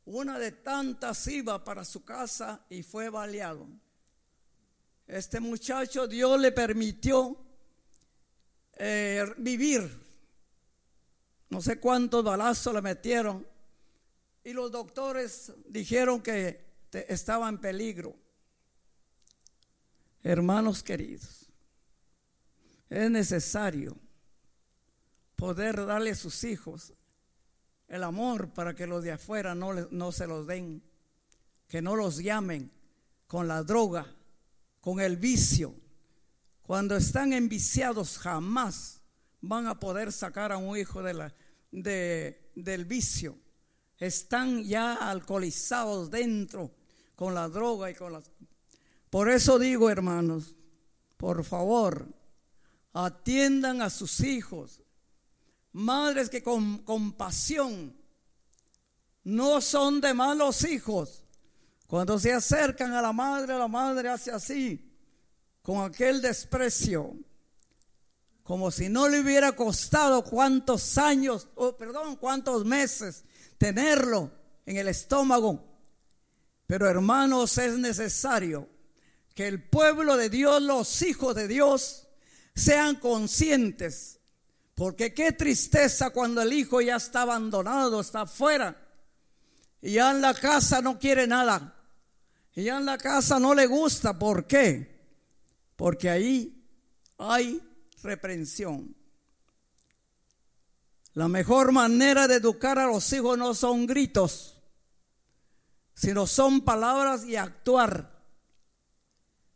[0.06, 3.68] Una de tantas iba para su casa y fue baleado.
[5.08, 7.38] Este muchacho Dios le permitió
[8.74, 9.90] eh, vivir.
[11.50, 13.48] No sé cuántos balazos le metieron.
[14.44, 18.25] Y los doctores dijeron que estaba en peligro.
[20.28, 21.46] Hermanos queridos,
[22.90, 23.96] es necesario
[25.36, 26.94] poder darle a sus hijos
[27.88, 30.82] el amor para que los de afuera no, no se los den,
[31.68, 32.72] que no los llamen
[33.28, 34.16] con la droga,
[34.82, 35.76] con el vicio,
[36.64, 39.02] cuando están enviciados jamás
[39.42, 41.36] van a poder sacar a un hijo de la,
[41.70, 43.38] de, del vicio.
[44.00, 46.74] Están ya alcoholizados dentro
[47.16, 48.32] con la droga y con las...
[49.10, 50.56] Por eso digo, hermanos,
[51.18, 52.08] por favor,
[52.94, 54.82] atiendan a sus hijos.
[55.72, 57.96] Madres que con compasión
[59.24, 61.24] no son de malos hijos.
[61.88, 64.92] Cuando se acercan a la madre, la madre hace así
[65.66, 67.16] con aquel desprecio,
[68.44, 73.24] como si no le hubiera costado cuántos años, o perdón, cuántos meses
[73.58, 74.32] tenerlo
[74.68, 75.66] en el estómago.
[76.68, 78.70] Pero hermanos, es necesario
[79.36, 82.08] que el pueblo de Dios, los hijos de Dios,
[82.56, 84.20] sean conscientes.
[84.74, 88.76] Porque qué tristeza cuando el hijo ya está abandonado, está afuera.
[89.82, 91.76] Y ya en la casa no quiere nada.
[92.56, 94.18] Y ya en la casa no le gusta.
[94.18, 94.96] ¿Por qué?
[95.76, 96.66] porque ahí
[97.18, 97.62] hay
[98.02, 98.96] reprensión.
[101.14, 104.62] La mejor manera de educar a los hijos no son gritos,
[105.94, 108.15] sino son palabras y actuar.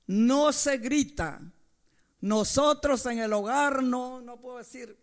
[0.10, 1.39] No se grita.
[2.22, 4.98] Nosotros en el hogar no, no puedo decir,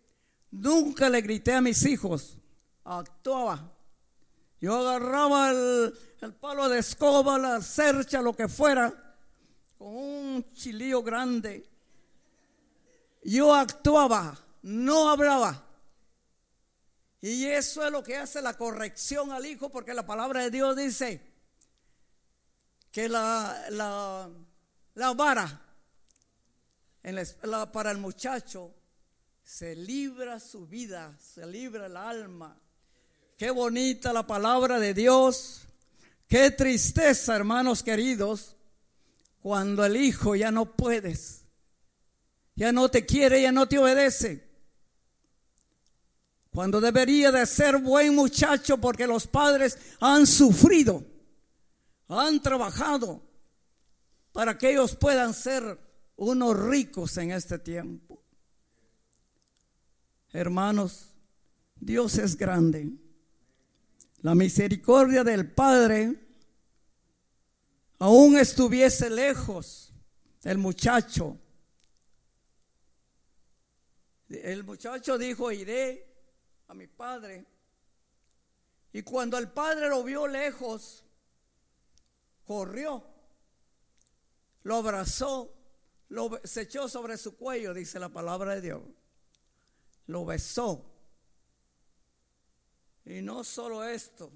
[0.51, 2.37] nunca le grité a mis hijos,
[2.83, 3.71] actuaba.
[4.59, 9.15] Yo agarraba el, el palo de escoba, la cercha, lo que fuera,
[9.77, 11.65] con un chilío grande.
[13.23, 15.63] Yo actuaba, no hablaba.
[17.21, 20.75] Y eso es lo que hace la corrección al hijo, porque la palabra de Dios
[20.75, 21.21] dice
[22.91, 24.29] que la, la,
[24.97, 25.61] la vara
[27.71, 28.73] para el muchacho
[29.43, 32.59] se libra su vida, se libra el alma.
[33.37, 35.61] Qué bonita la palabra de Dios.
[36.27, 38.55] Qué tristeza, hermanos queridos,
[39.39, 41.45] cuando el hijo ya no puedes,
[42.55, 44.45] ya no te quiere, ya no te obedece.
[46.49, 51.05] Cuando debería de ser buen muchacho porque los padres han sufrido,
[52.09, 53.26] han trabajado
[54.37, 55.79] para que ellos puedan ser
[56.15, 58.21] unos ricos en este tiempo.
[60.31, 61.15] Hermanos,
[61.75, 62.87] Dios es grande.
[64.21, 66.13] La misericordia del Padre
[67.97, 69.91] aún estuviese lejos
[70.43, 71.35] el muchacho.
[74.29, 76.15] El muchacho dijo, iré
[76.67, 77.43] a mi padre.
[78.93, 81.03] Y cuando el padre lo vio lejos,
[82.45, 83.16] corrió,
[84.67, 85.55] lo abrazó,
[86.09, 88.81] lo, se echó sobre su cuello, dice la palabra de Dios.
[90.07, 90.83] Lo besó.
[93.05, 94.29] Y no solo esto.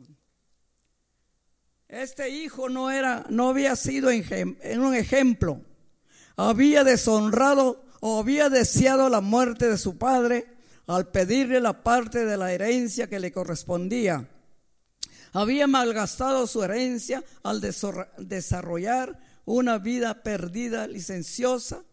[1.89, 5.59] Este hijo no era, no había sido en un ejemplo.
[6.37, 10.47] Había deshonrado o había deseado la muerte de su padre
[10.87, 14.29] al pedirle la parte de la herencia que le correspondía.
[15.33, 21.83] Había malgastado su herencia al desarrollar una vida perdida, licenciosa.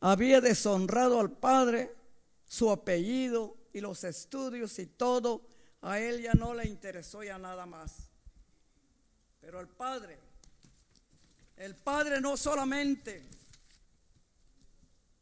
[0.00, 1.94] Había deshonrado al padre,
[2.44, 5.46] su apellido y los estudios y todo.
[5.82, 8.10] A él ya no le interesó ya nada más.
[9.40, 10.18] Pero el padre,
[11.56, 13.22] el padre no solamente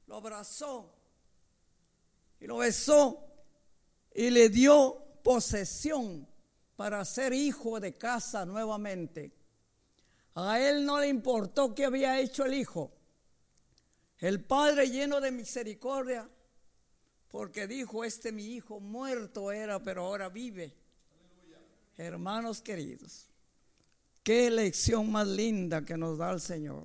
[0.06, 0.92] lo abrazó
[2.40, 3.26] y lo besó
[4.14, 6.26] y le dio posesión
[6.76, 9.39] para ser hijo de casa nuevamente.
[10.48, 12.92] A él no le importó qué había hecho el hijo.
[14.18, 16.28] El padre lleno de misericordia,
[17.28, 20.74] porque dijo, este mi hijo muerto era, pero ahora vive.
[21.96, 23.28] Hermanos queridos,
[24.22, 26.84] qué lección más linda que nos da el Señor.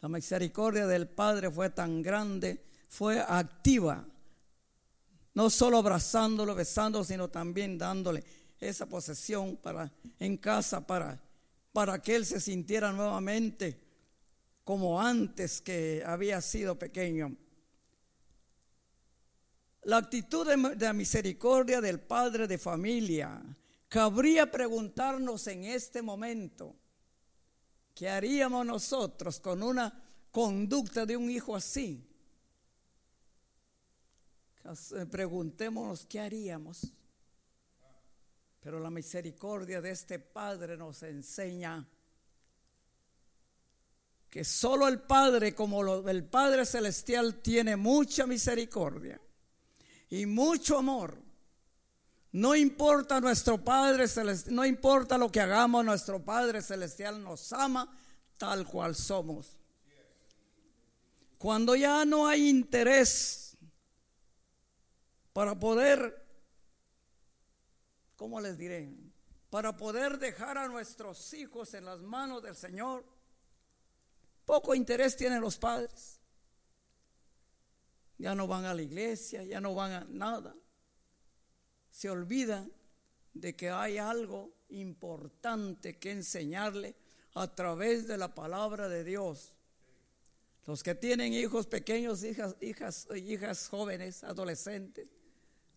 [0.00, 4.06] La misericordia del Padre fue tan grande, fue activa
[5.36, 8.24] no solo abrazándolo, besándolo, sino también dándole
[8.58, 11.22] esa posesión para en casa para
[11.76, 13.78] para que él se sintiera nuevamente
[14.64, 17.36] como antes que había sido pequeño.
[19.82, 23.42] La actitud de, de misericordia del padre de familia
[23.90, 26.74] cabría preguntarnos en este momento,
[27.94, 32.08] ¿qué haríamos nosotros con una conducta de un hijo así?
[34.64, 36.90] Eh, preguntémonos qué haríamos.
[38.66, 41.86] Pero la misericordia de este Padre nos enseña
[44.28, 49.20] que solo el Padre, como el Padre Celestial, tiene mucha misericordia
[50.10, 51.16] y mucho amor.
[52.32, 57.96] No importa nuestro Padre Celestial, no importa lo que hagamos, nuestro Padre Celestial nos ama
[58.36, 59.56] tal cual somos.
[61.38, 63.56] Cuando ya no hay interés
[65.32, 66.25] para poder,
[68.16, 68.92] ¿cómo les diré?
[69.50, 73.04] Para poder dejar a nuestros hijos en las manos del Señor.
[74.44, 76.20] Poco interés tienen los padres.
[78.18, 80.54] Ya no van a la iglesia, ya no van a nada.
[81.90, 82.72] Se olvidan
[83.34, 86.96] de que hay algo importante que enseñarle
[87.34, 89.54] a través de la palabra de Dios.
[90.64, 95.06] Los que tienen hijos pequeños, hijas, hijas, hijas jóvenes, adolescentes,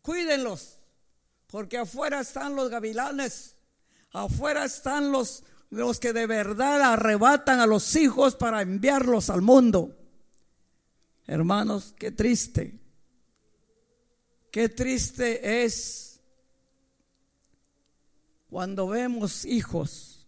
[0.01, 0.79] cuídenlos,
[1.49, 3.55] porque afuera están los gavilanes,
[4.11, 9.97] afuera están los, los que de verdad arrebatan a los hijos para enviarlos al mundo.
[11.25, 12.79] Hermanos, qué triste,
[14.51, 16.19] qué triste es
[18.47, 20.27] cuando vemos hijos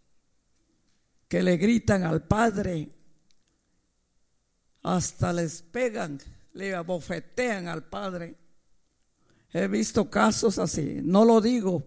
[1.27, 2.91] que le gritan al padre,
[4.83, 6.19] hasta les pegan,
[6.53, 8.40] le abofetean al padre.
[9.53, 10.99] He visto casos así.
[11.03, 11.83] No lo digo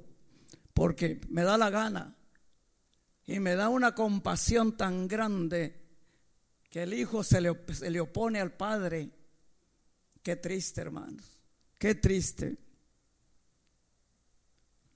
[0.74, 2.14] porque me da la gana
[3.26, 5.80] y me da una compasión tan grande
[6.70, 9.10] que el hijo se le, se le opone al padre.
[10.22, 11.40] Qué triste, hermanos.
[11.78, 12.58] Qué triste.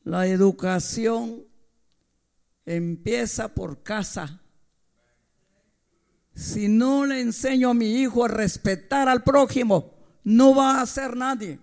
[0.05, 1.45] La educación
[2.67, 4.43] empieza por casa.
[6.35, 9.95] Si no le enseño a mi hijo a respetar al prójimo,
[10.25, 11.59] no va a hacer nadie.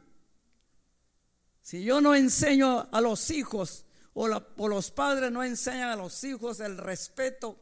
[1.66, 6.60] Si yo no enseño a los hijos o, los padres no enseñan a los hijos
[6.60, 7.60] el respeto,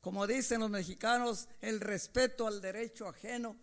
[0.00, 3.56] como dicen los mexicanos, el respeto al derecho ajeno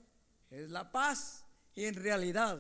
[0.50, 1.46] es la paz.
[1.76, 2.60] Y en realidad,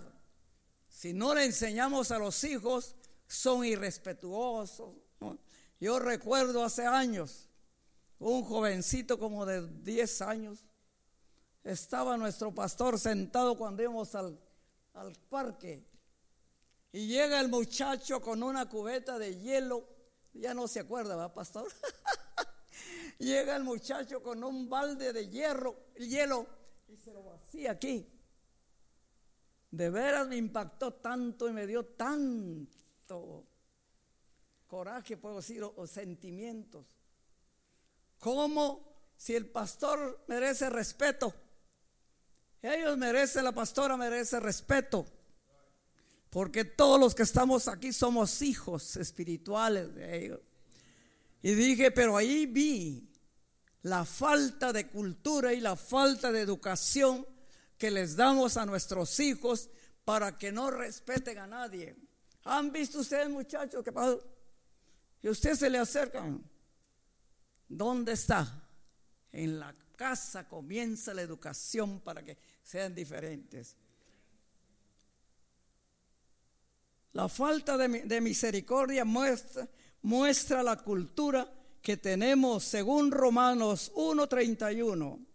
[0.88, 2.96] si no le enseñamos a los hijos,
[3.28, 4.96] son irrespetuosos.
[5.78, 7.50] Yo recuerdo hace años,
[8.18, 10.66] un jovencito como de 10 años,
[11.66, 14.40] estaba nuestro pastor sentado cuando íbamos al,
[14.94, 15.86] al parque
[16.92, 19.88] y llega el muchacho con una cubeta de hielo.
[20.34, 21.68] Ya no se acuerda, ¿va, pastor?
[23.20, 26.48] llega el muchacho con un balde de hierro, hielo
[26.88, 28.08] y se lo vacía aquí.
[29.72, 33.46] de veras me impactó tanto y me dio tanto
[34.68, 36.86] coraje, puedo decir, o, sentimientos.
[38.20, 41.34] Como si el pastor merece respeto,
[42.62, 45.06] ellos merecen, la pastora merece respeto,
[46.30, 50.40] porque todos los que estamos aquí somos hijos espirituales de ellos.
[51.42, 53.10] Y dije, pero ahí vi
[53.84, 57.26] la falta de cultura y la falta de educación
[57.78, 59.70] que les damos a nuestros hijos
[60.04, 61.96] para que no respeten a nadie.
[62.44, 64.18] ¿Han visto ustedes, muchachos, que pasa?
[65.22, 66.44] Y usted se le acercan.
[67.68, 68.68] ¿Dónde está?
[69.32, 73.76] En la casa comienza la educación para que sean diferentes.
[77.14, 81.52] La falta de, misericordia muestra, la cultura
[81.82, 85.26] que tenemos según Romanos 1.31.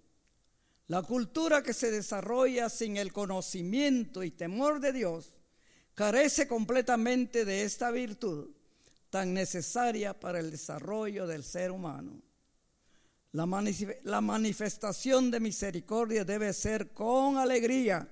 [0.89, 5.35] La cultura que se desarrolla sin el conocimiento y temor de Dios
[5.95, 8.51] carece completamente de esta virtud
[9.11, 12.20] tan necesaria para el desarrollo del ser humano.
[13.31, 13.47] La,
[14.20, 18.09] manifestación de misericordia debe ser con alegría,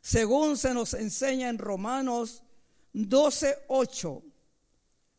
[0.00, 2.42] según se nos enseña en Romanos
[2.92, 4.22] 12:8.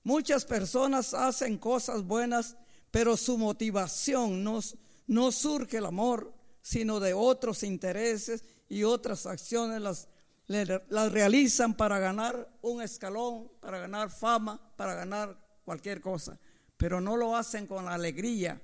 [0.03, 2.57] Muchas personas hacen cosas buenas,
[2.91, 4.59] pero su motivación no,
[5.07, 10.07] no surge el amor, sino de otros intereses y otras acciones las
[10.47, 16.37] las realizan para ganar un escalón, para ganar fama, para ganar cualquier cosa,
[16.77, 18.61] pero no lo hacen con alegría,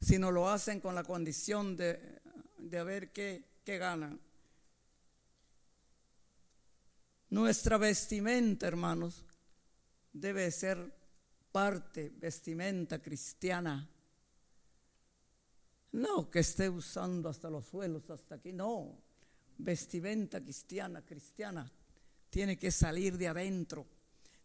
[0.00, 2.20] sino lo hacen con la condición de,
[2.58, 4.20] de ver qué, qué ganan.
[7.30, 9.24] Nuestra vestimenta, hermanos,
[10.12, 10.92] debe ser
[11.50, 13.88] parte, vestimenta cristiana.
[15.92, 19.06] No que esté usando hasta los suelos, hasta aquí, no
[19.58, 21.70] vestimenta cristiana, cristiana,
[22.30, 23.86] tiene que salir de adentro,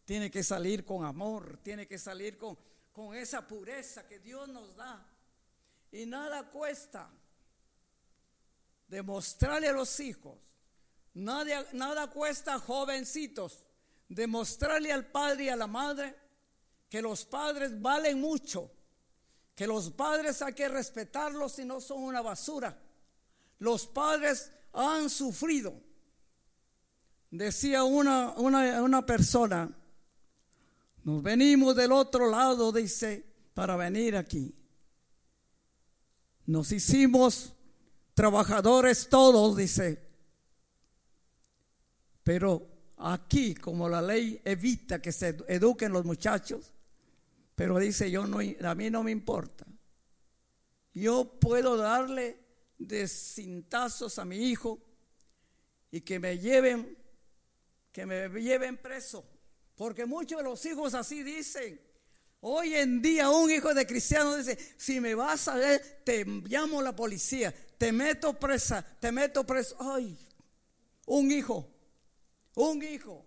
[0.06, 2.58] tiene que salir con amor, tiene que salir con,
[2.92, 5.06] con esa pureza que Dios nos da.
[5.92, 7.12] Y nada cuesta
[8.88, 10.38] demostrarle a los hijos,
[11.14, 13.66] nada, nada cuesta jovencitos,
[14.08, 16.16] demostrarle al padre y a la madre
[16.90, 18.70] que los padres valen mucho,
[19.56, 22.78] que los padres hay que respetarlos si no son una basura.
[23.60, 25.74] Los padres han sufrido.
[27.30, 29.70] Decía una, una, persona,
[31.04, 34.54] nos venimos del otro lado, dice, para venir aquí.
[36.46, 37.54] Nos hicimos
[38.14, 40.11] trabajadores todos, dice.
[42.24, 42.68] Pero
[42.98, 46.72] aquí, como la ley evita que se eduquen los muchachos,
[47.56, 49.66] pero dice, yo no, a mí no me importa.
[50.94, 52.38] Yo puedo darle
[52.78, 54.80] de cintazos a mi hijo
[55.92, 56.98] y que me lleven,
[57.92, 59.26] que me lleven preso.
[59.76, 61.80] Porque muchos de los hijos así dicen.
[62.42, 66.82] Hoy en día un hijo de cristiano dice, si me vas a ver, te llamo
[66.82, 69.76] la policía, te meto presa, te meto preso.
[69.80, 70.18] Ay,
[71.06, 71.71] un hijo,
[72.56, 73.26] un hijo.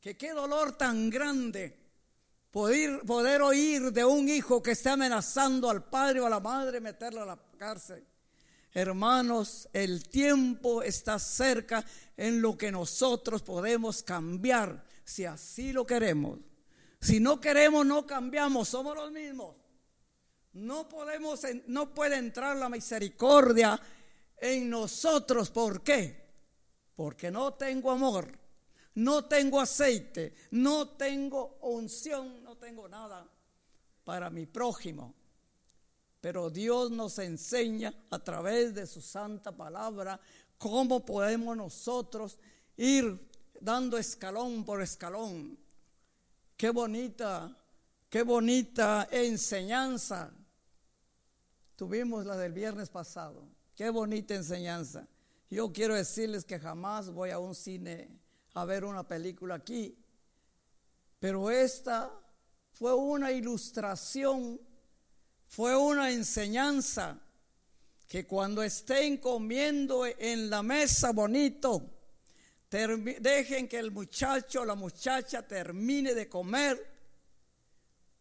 [0.00, 1.78] Que qué dolor tan grande
[2.50, 6.80] poder, poder oír de un hijo que está amenazando al padre o a la madre
[6.80, 8.04] meterlo a la cárcel.
[8.72, 11.84] Hermanos, el tiempo está cerca
[12.16, 16.38] en lo que nosotros podemos cambiar, si así lo queremos.
[17.00, 19.56] Si no queremos, no cambiamos, somos los mismos.
[20.54, 23.80] No podemos, no puede entrar la misericordia
[24.38, 25.50] en nosotros.
[25.50, 26.23] ¿Por qué?
[26.94, 28.38] Porque no tengo amor,
[28.94, 33.28] no tengo aceite, no tengo unción, no tengo nada
[34.04, 35.14] para mi prójimo.
[36.20, 40.18] Pero Dios nos enseña a través de su santa palabra
[40.56, 42.38] cómo podemos nosotros
[42.76, 43.28] ir
[43.60, 45.58] dando escalón por escalón.
[46.56, 47.54] Qué bonita,
[48.08, 50.32] qué bonita enseñanza.
[51.76, 53.42] Tuvimos la del viernes pasado.
[53.74, 55.06] Qué bonita enseñanza.
[55.50, 58.08] Yo quiero decirles que jamás voy a un cine
[58.54, 59.96] a ver una película aquí.
[61.18, 62.10] Pero esta
[62.72, 64.60] fue una ilustración
[65.54, 67.16] fue una enseñanza
[68.08, 71.92] que cuando estén comiendo en la mesa bonito,
[72.68, 76.92] dejen que el muchacho o la muchacha termine de comer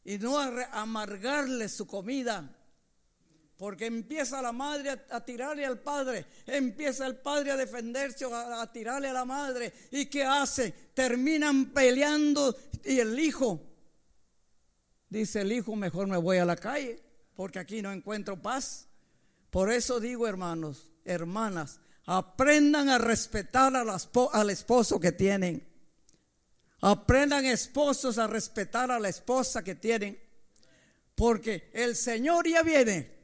[0.03, 2.55] y no amargarle su comida.
[3.63, 8.61] Porque empieza la madre a, tirarle al padre, empieza el padre a defenderse o a,
[8.61, 9.71] a tirarle a la madre.
[9.89, 10.73] ¿Y qué hace?
[10.93, 12.53] Terminan peleando
[12.83, 13.61] y el hijo,
[15.07, 17.01] dice el hijo, mejor me voy a la calle
[17.37, 18.89] porque aquí no encuentro paz.
[19.49, 25.65] Por eso digo, hermanos, hermanas, aprendan a respetar al esposo que tienen.
[26.81, 30.21] Aprendan esposos a respetar a la esposa que tienen.
[31.15, 33.22] Porque el Señor ya viene.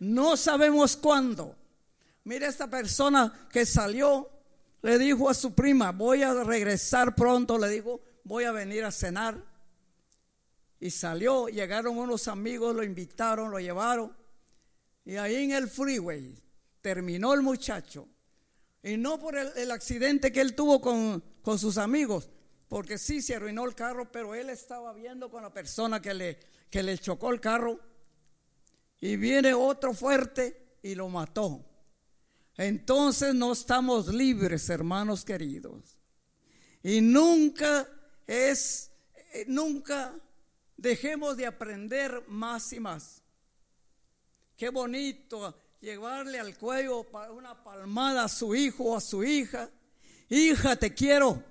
[0.00, 1.56] No sabemos cuándo.
[2.24, 4.28] Mira esta persona que salió,
[4.82, 8.90] le dijo a su prima, voy a regresar pronto, le dijo, voy a venir a
[8.90, 9.42] cenar.
[10.80, 14.16] Y salió, llegaron unos amigos, lo invitaron, lo llevaron.
[15.04, 16.34] Y ahí en el freeway
[16.80, 18.08] terminó el muchacho.
[18.82, 22.30] Y no por el, accidente que él tuvo con, con, sus amigos,
[22.68, 26.38] porque sí se arruinó el carro, pero él estaba viendo con la persona que le,
[26.70, 27.78] que le chocó el carro.
[29.00, 31.64] Y viene otro fuerte y lo mató.
[32.56, 35.96] Entonces no estamos libres, hermanos queridos.
[36.82, 37.88] Y nunca
[38.26, 38.90] es,
[39.32, 40.14] eh, nunca
[40.76, 43.22] dejemos de aprender más y más.
[44.56, 49.70] Qué bonito llevarle al cuello una palmada a su hijo o a su hija.
[50.28, 51.42] Hija, te quiero.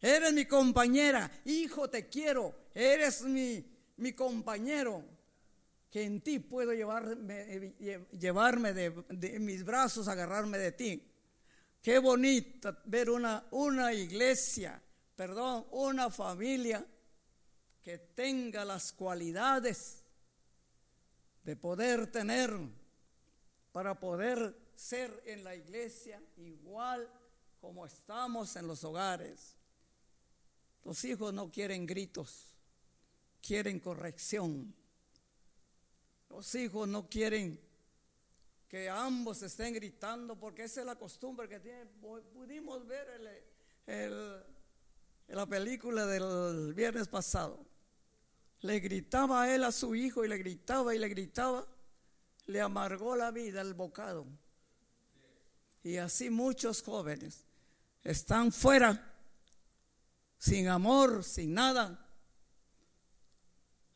[0.00, 1.30] Eres mi compañera.
[1.44, 2.54] Hijo, te quiero.
[2.72, 3.64] Eres mi,
[3.96, 5.04] mi compañero.
[5.96, 7.74] Que en ti puedo llevarme,
[8.20, 11.10] llevarme de, mis brazos, agarrarme de ti.
[11.80, 14.78] Qué bonito ver una, una iglesia,
[15.14, 16.86] perdón, una familia
[17.82, 20.04] que tenga las cualidades
[21.42, 22.52] de poder tener
[23.72, 27.08] para poder ser en la iglesia igual
[27.58, 29.56] como estamos en los hogares.
[30.84, 32.54] Los hijos no quieren gritos,
[33.40, 34.74] quieren corrección.
[36.28, 37.60] Los hijos no quieren
[38.68, 41.88] que ambos estén gritando porque esa es la costumbre que tienen.
[42.32, 43.08] Pudimos ver
[45.28, 47.66] la película del viernes pasado
[48.60, 51.66] le gritaba a él a su hijo y le gritaba y le gritaba,
[52.46, 54.26] le amargó la vida el bocado.
[55.82, 57.44] Y así muchos jóvenes
[58.02, 59.14] están fuera,
[60.38, 62.05] sin amor, sin nada.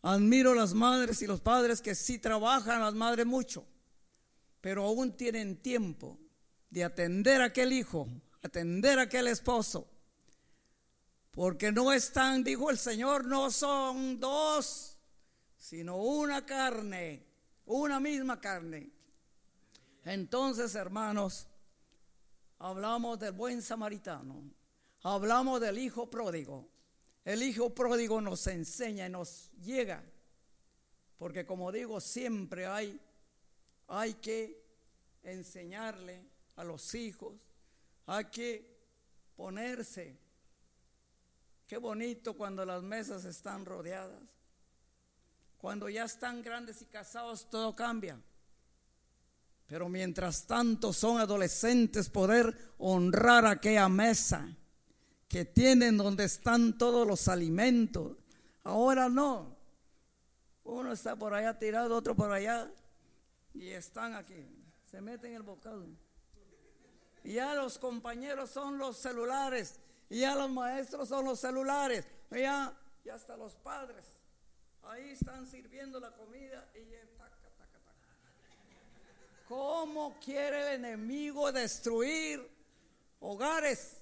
[0.03, 3.67] Admiro las madres y los padres que sí trabajan, las madres mucho,
[4.61, 6.19] pero aún tienen tiempo
[6.71, 8.09] de atender a aquel hijo,
[8.43, 9.87] atender a aquel esposo,
[11.33, 14.97] porque no están, dijo el Señor, no son dos,
[15.57, 17.27] sino una carne,
[17.67, 18.91] una misma carne.
[20.05, 21.47] Entonces, hermanos,
[22.59, 24.51] hablamos del buen samaritano,
[25.03, 26.69] hablamos del hijo pródigo.
[27.25, 30.03] El hijo pródigo nos enseña y nos llega,
[31.19, 33.01] porque como digo, siempre hay,
[33.89, 34.63] hay que
[35.23, 36.25] enseñarle
[36.57, 37.35] a los hijos,
[38.07, 38.79] hay que
[39.37, 40.19] ponerse
[41.71, 44.21] Qué bonito cuando las mesas están rodeadas.
[45.57, 48.21] Cuando ya están grandes y casados, todo cambia.
[49.69, 54.53] Pero mientras tanto son adolescentes, poder honrar aquella mesa
[55.31, 58.17] que tienen donde están todos los alimentos.
[58.65, 59.57] Ahora no.
[60.65, 62.69] Uno está por allá tirado, otro por allá,
[63.55, 64.45] y están aquí.
[64.91, 65.87] Se meten el bocado.
[67.23, 69.79] Y ya los compañeros son los celulares
[70.09, 72.05] y ya los maestros son los celulares.
[72.33, 74.05] Ya, ya hasta los padres.
[74.83, 76.91] Ahí están sirviendo la comida y
[79.49, 82.49] ¿Cómo quiere el enemigo destruir
[83.19, 84.00] hogares?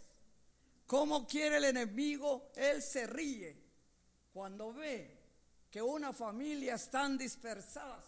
[0.88, 2.50] ¿Cómo quiere el enemigo?
[2.56, 3.62] Él se ríe
[4.32, 5.20] cuando ve
[5.70, 8.06] que una familia están dispersadas.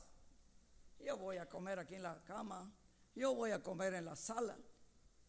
[0.98, 2.72] Yo voy a comer aquí en la cama,
[3.14, 4.56] yo voy a comer en la sala,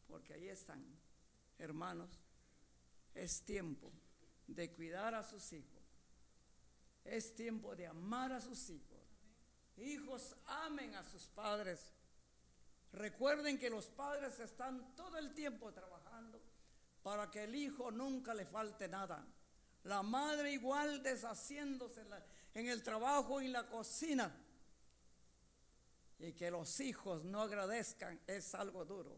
[0.08, 0.82] porque ahí están,
[1.60, 2.10] hermanos.
[3.14, 3.92] Es tiempo
[4.48, 5.84] de cuidar a sus hijos.
[7.04, 8.98] Es tiempo de amar a sus hijos.
[9.76, 11.92] Hijos, amen a sus padres.
[12.94, 16.01] Recuerden que los padres están todo el tiempo trabajando
[17.04, 19.26] para que el hijo nunca le falte nada.
[19.84, 22.04] La madre igual deshaciéndose
[22.54, 24.32] en, el trabajo y en la cocina.
[26.20, 29.18] Y que los hijos no agradezcan es algo duro.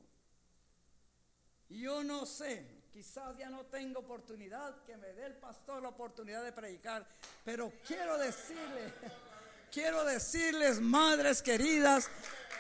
[1.69, 6.43] Yo no sé Quizás ya no tengo oportunidad, que me dé el pastor la oportunidad
[6.43, 7.03] de predicar,
[7.43, 8.93] pero quiero decirles,
[9.71, 12.07] quiero decirles, madres queridas,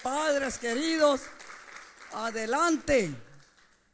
[0.01, 1.21] padres queridos,
[2.13, 3.13] adelante,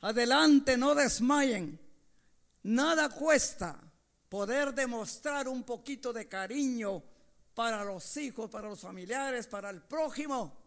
[0.02, 1.80] adelante, no desmayen.
[2.64, 3.80] Nada cuesta
[4.28, 7.04] poder demostrar un poquito de cariño
[7.54, 10.58] para los hijos, para los familiares, para el prójimo.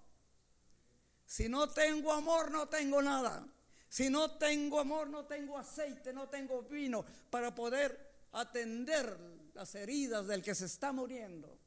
[1.24, 3.46] Si no tengo amor, no tengo nada.
[3.88, 9.18] Si no tengo amor, no tengo aceite, no tengo vino para poder atender
[9.54, 11.58] las heridas del que se está muriendo.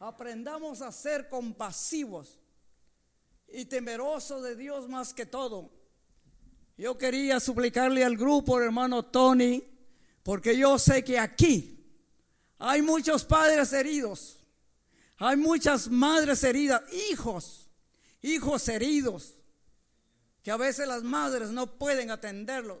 [0.00, 2.38] Aprendamos a ser compasivos
[3.48, 5.70] y temerosos de Dios más que todo.
[6.78, 9.68] Yo quería suplicarle al grupo, hermano Tony,
[10.22, 11.84] porque yo sé que aquí
[12.56, 14.38] hay muchos padres heridos,
[15.16, 17.68] hay muchas madres heridas, hijos,
[18.22, 19.34] hijos heridos,
[20.40, 22.80] que a veces las madres no pueden atenderlo,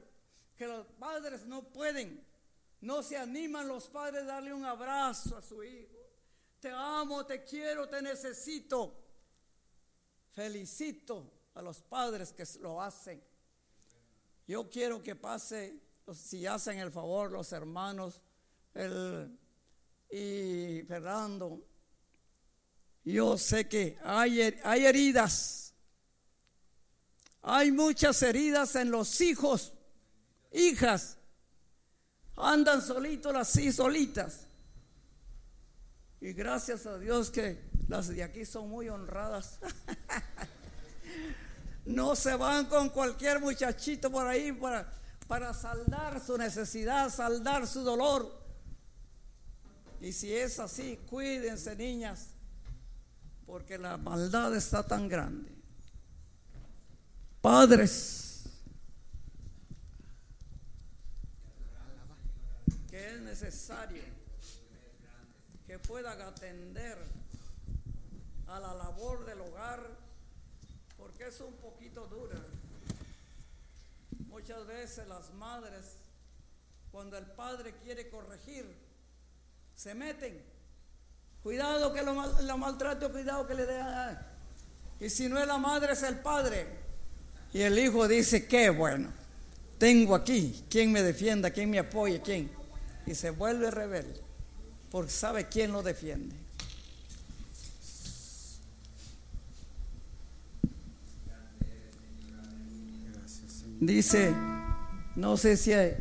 [0.56, 2.24] que los padres no pueden,
[2.80, 5.98] no se animan los padres a darle un abrazo a su hijo.
[6.60, 8.94] Te amo, te quiero, te necesito.
[10.30, 13.27] Felicito a los padres que lo hacen.
[14.48, 15.78] Yo quiero que pase,
[16.14, 18.22] si hacen el favor, los hermanos
[18.72, 19.38] el,
[20.10, 21.62] y Fernando.
[23.04, 25.74] Yo sé que hay, hay heridas.
[27.42, 29.74] Hay muchas heridas en los hijos,
[30.50, 31.18] hijas.
[32.34, 34.46] Andan solitos las sí solitas.
[36.22, 39.60] Y gracias a Dios que las de aquí son muy honradas.
[41.88, 44.92] No se van con cualquier muchachito por ahí para,
[45.26, 48.30] para saldar su necesidad, saldar su dolor.
[49.98, 52.26] Y si es así, cuídense niñas,
[53.46, 55.50] porque la maldad está tan grande.
[57.40, 58.42] Padres,
[62.90, 64.02] que es necesario
[65.66, 66.98] que puedan atender
[68.46, 70.07] a la labor del hogar
[70.98, 72.36] porque es un poquito dura.
[74.28, 75.96] Muchas veces las madres,
[76.92, 78.66] cuando el padre quiere corregir,
[79.74, 80.42] se meten.
[81.42, 83.80] Cuidado que lo, lo maltrate, cuidado que le dé.
[85.00, 86.66] Y si no es la madre, es el padre.
[87.52, 89.10] Y el hijo dice, qué bueno,
[89.78, 91.50] tengo aquí, ¿quién me defienda?
[91.50, 92.20] ¿Quién me apoya?
[92.20, 92.50] ¿Quién?
[93.06, 94.20] Y se vuelve rebelde,
[94.90, 96.47] porque sabe quién lo defiende.
[103.80, 104.34] Dice,
[105.14, 105.94] no sé si hay,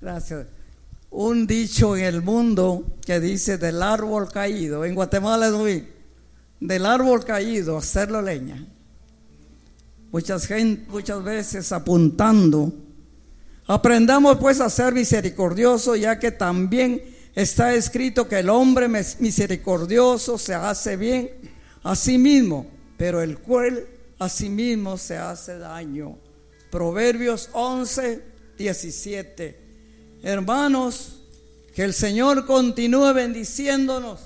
[0.00, 0.46] gracias,
[1.10, 5.88] un dicho en el mundo que dice del árbol caído, en Guatemala es muy,
[6.58, 8.66] del árbol caído, hacerlo leña.
[10.10, 12.72] Muchas, gente, muchas veces apuntando.
[13.66, 17.02] Aprendamos pues a ser misericordioso, ya que también
[17.34, 21.30] está escrito que el hombre misericordioso se hace bien
[21.82, 22.66] a sí mismo,
[22.96, 23.86] pero el cual
[24.18, 26.18] a sí mismo se hace daño.
[26.72, 28.22] Proverbios 11,
[28.56, 29.60] 17.
[30.22, 31.20] Hermanos,
[31.74, 34.20] que el Señor continúe bendiciéndonos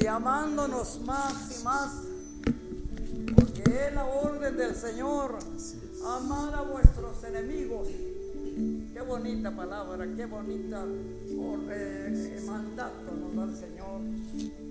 [0.00, 1.90] y amándonos más y más,
[3.34, 5.40] porque es la orden del Señor,
[6.06, 7.88] amar a vuestros enemigos.
[8.94, 10.84] Qué bonita palabra, qué bonita
[11.68, 14.69] eh, mandato nos da el Señor